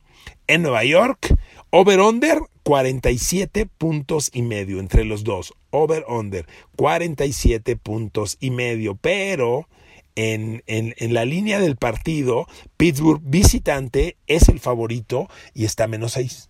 en 0.48 0.62
Nueva 0.62 0.84
York. 0.84 1.36
Over-under 1.70 2.40
47 2.64 3.66
puntos 3.66 4.32
y 4.34 4.42
medio 4.42 4.80
entre 4.80 5.06
los 5.06 5.24
dos. 5.24 5.54
Over-under 5.72 6.48
47 6.76 7.76
puntos 7.76 8.38
y 8.40 8.52
medio. 8.52 8.96
Pero 8.96 9.68
en, 10.16 10.64
en, 10.68 10.96
en, 10.98 11.14
la 11.14 11.26
línea 11.26 11.60
del 11.60 11.76
partido, 11.76 12.48
Pittsburgh 12.78 13.22
visitante 13.24 14.18
es 14.28 14.50
el 14.50 14.60
favorito 14.60 15.30
y 15.54 15.66
está 15.66 15.88
menos 15.88 16.14
6. 16.14 16.50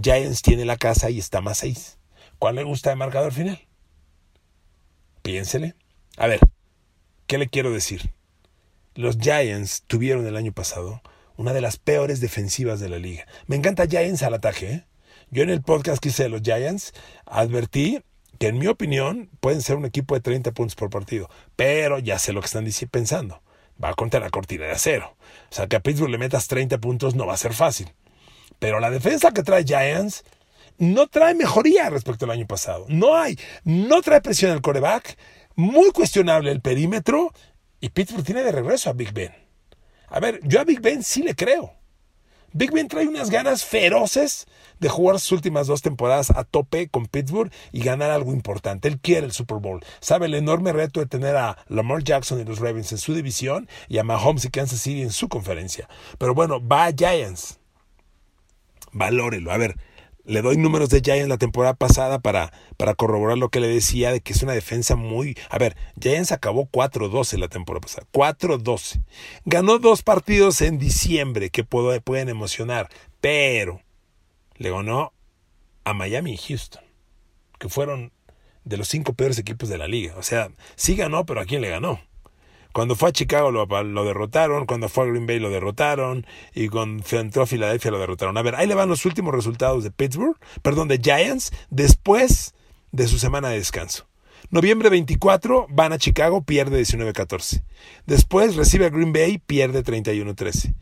Giants 0.00 0.42
tiene 0.42 0.64
la 0.64 0.76
casa 0.76 1.10
y 1.10 1.18
está 1.18 1.40
más 1.40 1.58
6. 1.58 1.98
¿Cuál 2.38 2.56
le 2.56 2.64
gusta 2.64 2.90
de 2.90 2.96
marcador 2.96 3.32
final? 3.32 3.60
Piénsele. 5.22 5.74
A 6.18 6.26
ver, 6.26 6.40
¿qué 7.26 7.38
le 7.38 7.48
quiero 7.48 7.70
decir? 7.72 8.12
Los 8.94 9.18
Giants 9.18 9.84
tuvieron 9.86 10.26
el 10.26 10.36
año 10.36 10.52
pasado 10.52 11.02
una 11.36 11.52
de 11.52 11.60
las 11.60 11.76
peores 11.76 12.20
defensivas 12.20 12.80
de 12.80 12.88
la 12.88 12.98
liga. 12.98 13.26
Me 13.46 13.56
encanta 13.56 13.86
Giants 13.86 14.22
al 14.22 14.34
ataque. 14.34 14.70
¿eh? 14.70 14.84
Yo 15.30 15.42
en 15.42 15.50
el 15.50 15.62
podcast 15.62 16.02
que 16.02 16.10
hice 16.10 16.24
de 16.24 16.28
los 16.28 16.42
Giants 16.42 16.92
advertí 17.24 18.02
que 18.38 18.48
en 18.48 18.58
mi 18.58 18.66
opinión 18.66 19.30
pueden 19.40 19.62
ser 19.62 19.76
un 19.76 19.84
equipo 19.84 20.14
de 20.14 20.20
30 20.20 20.52
puntos 20.52 20.74
por 20.74 20.90
partido, 20.90 21.28
pero 21.56 21.98
ya 21.98 22.18
sé 22.18 22.32
lo 22.32 22.40
que 22.40 22.46
están 22.46 22.66
pensando. 22.90 23.42
Va 23.82 23.94
contra 23.94 24.20
la 24.20 24.30
cortina 24.30 24.64
de 24.64 24.72
acero. 24.72 25.16
O 25.50 25.54
sea, 25.54 25.66
que 25.66 25.76
a 25.76 25.80
Pittsburgh 25.80 26.10
le 26.10 26.18
metas 26.18 26.48
30 26.48 26.78
puntos 26.78 27.14
no 27.14 27.26
va 27.26 27.34
a 27.34 27.38
ser 27.38 27.52
fácil. 27.52 27.92
Pero 28.58 28.80
la 28.80 28.90
defensa 28.90 29.32
que 29.32 29.42
trae 29.42 29.64
Giants 29.64 30.24
no 30.78 31.06
trae 31.08 31.34
mejoría 31.34 31.90
respecto 31.90 32.24
al 32.24 32.30
año 32.30 32.46
pasado. 32.46 32.86
No 32.88 33.16
hay. 33.16 33.38
No 33.64 34.00
trae 34.00 34.20
presión 34.22 34.52
al 34.52 34.62
coreback. 34.62 35.18
Muy 35.56 35.90
cuestionable 35.90 36.52
el 36.52 36.60
perímetro. 36.60 37.32
Y 37.80 37.90
Pittsburgh 37.90 38.24
tiene 38.24 38.42
de 38.42 38.52
regreso 38.52 38.88
a 38.88 38.94
Big 38.94 39.12
Ben. 39.12 39.45
A 40.08 40.20
ver, 40.20 40.40
yo 40.44 40.60
a 40.60 40.64
Big 40.64 40.80
Ben 40.80 41.02
sí 41.02 41.22
le 41.22 41.34
creo. 41.34 41.72
Big 42.52 42.72
Ben 42.72 42.88
trae 42.88 43.06
unas 43.06 43.28
ganas 43.28 43.64
feroces 43.64 44.46
de 44.78 44.88
jugar 44.88 45.20
sus 45.20 45.32
últimas 45.32 45.66
dos 45.66 45.82
temporadas 45.82 46.30
a 46.30 46.44
tope 46.44 46.88
con 46.88 47.06
Pittsburgh 47.06 47.52
y 47.70 47.82
ganar 47.82 48.10
algo 48.10 48.32
importante. 48.32 48.88
Él 48.88 48.98
quiere 48.98 49.26
el 49.26 49.32
Super 49.32 49.58
Bowl. 49.58 49.84
Sabe 50.00 50.24
el 50.24 50.34
enorme 50.34 50.72
reto 50.72 51.00
de 51.00 51.06
tener 51.06 51.36
a 51.36 51.58
Lamar 51.68 52.02
Jackson 52.02 52.40
y 52.40 52.44
los 52.44 52.60
Ravens 52.60 52.92
en 52.92 52.98
su 52.98 53.14
división 53.14 53.68
y 53.88 53.98
a 53.98 54.04
Mahomes 54.04 54.46
y 54.46 54.50
Kansas 54.50 54.80
City 54.80 55.02
en 55.02 55.12
su 55.12 55.28
conferencia. 55.28 55.88
Pero 56.18 56.34
bueno, 56.34 56.66
va 56.66 56.86
a 56.86 56.92
Giants. 56.92 57.58
Valórelo. 58.92 59.52
A 59.52 59.58
ver, 59.58 59.76
le 60.26 60.42
doy 60.42 60.56
números 60.56 60.90
de 60.90 61.00
Giants 61.00 61.28
la 61.28 61.38
temporada 61.38 61.74
pasada 61.74 62.18
para, 62.18 62.52
para 62.76 62.94
corroborar 62.94 63.38
lo 63.38 63.48
que 63.48 63.60
le 63.60 63.68
decía 63.68 64.12
de 64.12 64.20
que 64.20 64.32
es 64.32 64.42
una 64.42 64.52
defensa 64.52 64.96
muy... 64.96 65.38
A 65.50 65.58
ver, 65.58 65.76
Giants 66.00 66.32
acabó 66.32 66.68
4-12 66.68 67.38
la 67.38 67.48
temporada 67.48 67.80
pasada. 67.80 68.06
4-12. 68.12 69.02
Ganó 69.44 69.78
dos 69.78 70.02
partidos 70.02 70.60
en 70.60 70.78
diciembre 70.78 71.50
que 71.50 71.64
pueden 71.64 72.28
emocionar, 72.28 72.88
pero 73.20 73.80
le 74.56 74.70
ganó 74.70 75.12
a 75.84 75.94
Miami 75.94 76.34
y 76.34 76.36
Houston, 76.36 76.82
que 77.58 77.68
fueron 77.68 78.12
de 78.64 78.76
los 78.76 78.88
cinco 78.88 79.14
peores 79.14 79.38
equipos 79.38 79.68
de 79.68 79.78
la 79.78 79.86
liga. 79.86 80.16
O 80.16 80.22
sea, 80.22 80.50
sí 80.74 80.96
ganó, 80.96 81.24
pero 81.24 81.40
¿a 81.40 81.44
quién 81.44 81.62
le 81.62 81.70
ganó? 81.70 82.00
Cuando 82.76 82.94
fue 82.94 83.08
a 83.08 83.12
Chicago 83.12 83.50
lo, 83.50 84.04
derrotaron, 84.04 84.66
cuando 84.66 84.90
fue 84.90 85.04
a 85.04 85.06
Green 85.06 85.26
Bay 85.26 85.38
lo 85.38 85.48
derrotaron 85.48 86.26
y 86.54 86.68
cuando 86.68 87.02
entró 87.12 87.44
a 87.44 87.46
Filadelfia 87.46 87.90
lo 87.90 87.98
derrotaron. 87.98 88.36
A 88.36 88.42
ver, 88.42 88.54
ahí 88.54 88.66
le 88.66 88.74
van 88.74 88.90
los 88.90 89.06
últimos 89.06 89.34
resultados 89.34 89.82
de 89.82 89.90
Pittsburgh, 89.90 90.36
perdón, 90.60 90.86
de 90.86 91.00
Giants, 91.02 91.54
después 91.70 92.54
de 92.92 93.08
su 93.08 93.18
semana 93.18 93.48
de 93.48 93.56
descanso. 93.56 94.06
Noviembre 94.50 94.90
24 94.90 95.68
van 95.70 95.94
a 95.94 95.98
Chicago, 95.98 96.42
pierde 96.42 96.78
19-14. 96.82 97.62
Después 98.04 98.56
recibe 98.56 98.84
a 98.84 98.90
Green 98.90 99.14
Bay, 99.14 99.38
pierde 99.38 99.82
31-13. 99.82 100.74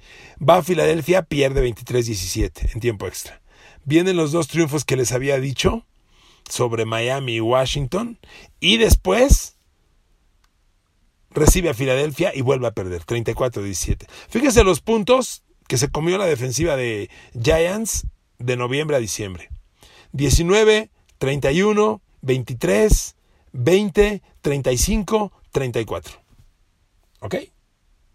Va 0.42 0.56
a 0.56 0.62
Filadelfia, 0.64 1.22
pierde 1.22 1.64
23-17 1.64 2.74
en 2.74 2.80
tiempo 2.80 3.06
extra. 3.06 3.40
Vienen 3.84 4.16
los 4.16 4.32
dos 4.32 4.48
triunfos 4.48 4.84
que 4.84 4.96
les 4.96 5.12
había 5.12 5.38
dicho 5.38 5.86
sobre 6.50 6.86
Miami 6.86 7.36
y 7.36 7.40
Washington. 7.40 8.18
Y 8.58 8.78
después 8.78 9.53
recibe 11.34 11.70
a 11.70 11.74
Filadelfia 11.74 12.32
y 12.34 12.40
vuelve 12.40 12.66
a 12.66 12.72
perder, 12.72 13.02
34-17. 13.04 14.06
Fíjese 14.28 14.64
los 14.64 14.80
puntos 14.80 15.42
que 15.68 15.78
se 15.78 15.88
comió 15.88 16.18
la 16.18 16.26
defensiva 16.26 16.76
de 16.76 17.10
Giants 17.40 18.06
de 18.38 18.56
noviembre 18.56 18.96
a 18.96 19.00
diciembre. 19.00 19.50
19, 20.12 20.90
31, 21.18 22.02
23, 22.22 23.16
20, 23.52 24.22
35, 24.40 25.32
34. 25.50 26.22
¿Ok? 27.20 27.36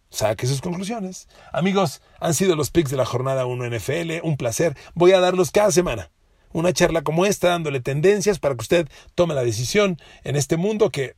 Saque 0.09 0.47
sus 0.47 0.61
conclusiones. 0.61 1.27
Amigos, 1.53 2.01
han 2.19 2.33
sido 2.33 2.55
los 2.55 2.71
picks 2.71 2.91
de 2.91 2.97
la 2.97 3.05
jornada 3.05 3.45
1 3.45 3.69
NFL. 3.69 4.23
Un 4.23 4.37
placer. 4.37 4.75
Voy 4.95 5.11
a 5.11 5.19
darlos 5.19 5.51
cada 5.51 5.71
semana. 5.71 6.09
Una 6.51 6.73
charla 6.73 7.03
como 7.03 7.25
esta, 7.25 7.49
dándole 7.49 7.79
tendencias 7.79 8.39
para 8.39 8.55
que 8.55 8.61
usted 8.61 8.89
tome 9.13 9.35
la 9.35 9.43
decisión 9.43 9.99
en 10.23 10.35
este 10.35 10.57
mundo 10.57 10.89
que 10.89 11.15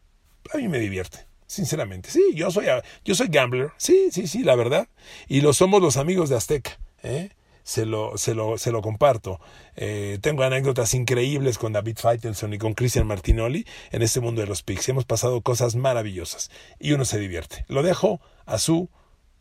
a 0.54 0.58
mí 0.58 0.68
me 0.68 0.80
divierte. 0.80 1.31
Sinceramente, 1.52 2.10
sí, 2.10 2.24
yo 2.34 2.50
soy, 2.50 2.68
yo 3.04 3.14
soy 3.14 3.28
gambler, 3.28 3.72
sí, 3.76 4.08
sí, 4.10 4.26
sí, 4.26 4.42
la 4.42 4.56
verdad. 4.56 4.88
Y 5.28 5.42
lo 5.42 5.52
somos 5.52 5.82
los 5.82 5.98
amigos 5.98 6.30
de 6.30 6.38
Azteca, 6.38 6.80
¿eh? 7.04 7.28
se, 7.64 7.86
lo, 7.86 8.18
se, 8.18 8.36
lo, 8.36 8.58
se 8.58 8.72
lo 8.72 8.82
comparto. 8.82 9.42
Eh, 9.76 10.18
tengo 10.22 10.44
anécdotas 10.44 10.94
increíbles 10.94 11.58
con 11.58 11.74
David 11.74 11.98
Feitelson 11.98 12.54
y 12.54 12.58
con 12.58 12.74
Cristian 12.74 13.06
Martinoli 13.06 13.68
en 13.92 14.02
este 14.02 14.22
mundo 14.22 14.40
de 14.40 14.48
los 14.48 14.64
picks. 14.64 14.88
Hemos 14.88 15.04
pasado 15.04 15.42
cosas 15.42 15.76
maravillosas 15.76 16.52
y 16.80 16.94
uno 16.94 17.04
se 17.04 17.20
divierte. 17.20 17.66
Lo 17.68 17.84
dejo 17.84 18.22
a 18.46 18.58
su 18.58 18.90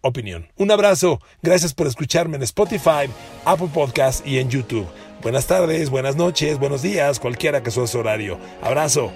opinión. 0.01 0.49
Un 0.57 0.73
abrazo, 0.73 1.21
gracias 1.43 1.75
por 1.75 1.87
escucharme 1.87 2.39
en 2.39 2.43
Spotify, 2.43 3.09
Apple 3.45 3.71
Podcast 3.73 4.27
y 4.27 4.41
en 4.41 4.51
YouTube. 4.51 4.89
Buenas 5.23 5.47
tardes, 5.47 5.91
buenas 5.91 6.17
noches, 6.17 6.59
buenos 6.59 6.83
días, 6.83 7.21
cualquiera 7.21 7.63
que 7.63 7.71
sea 7.71 7.87
su 7.87 8.01
horario. 8.01 8.37
Abrazo. 8.63 9.13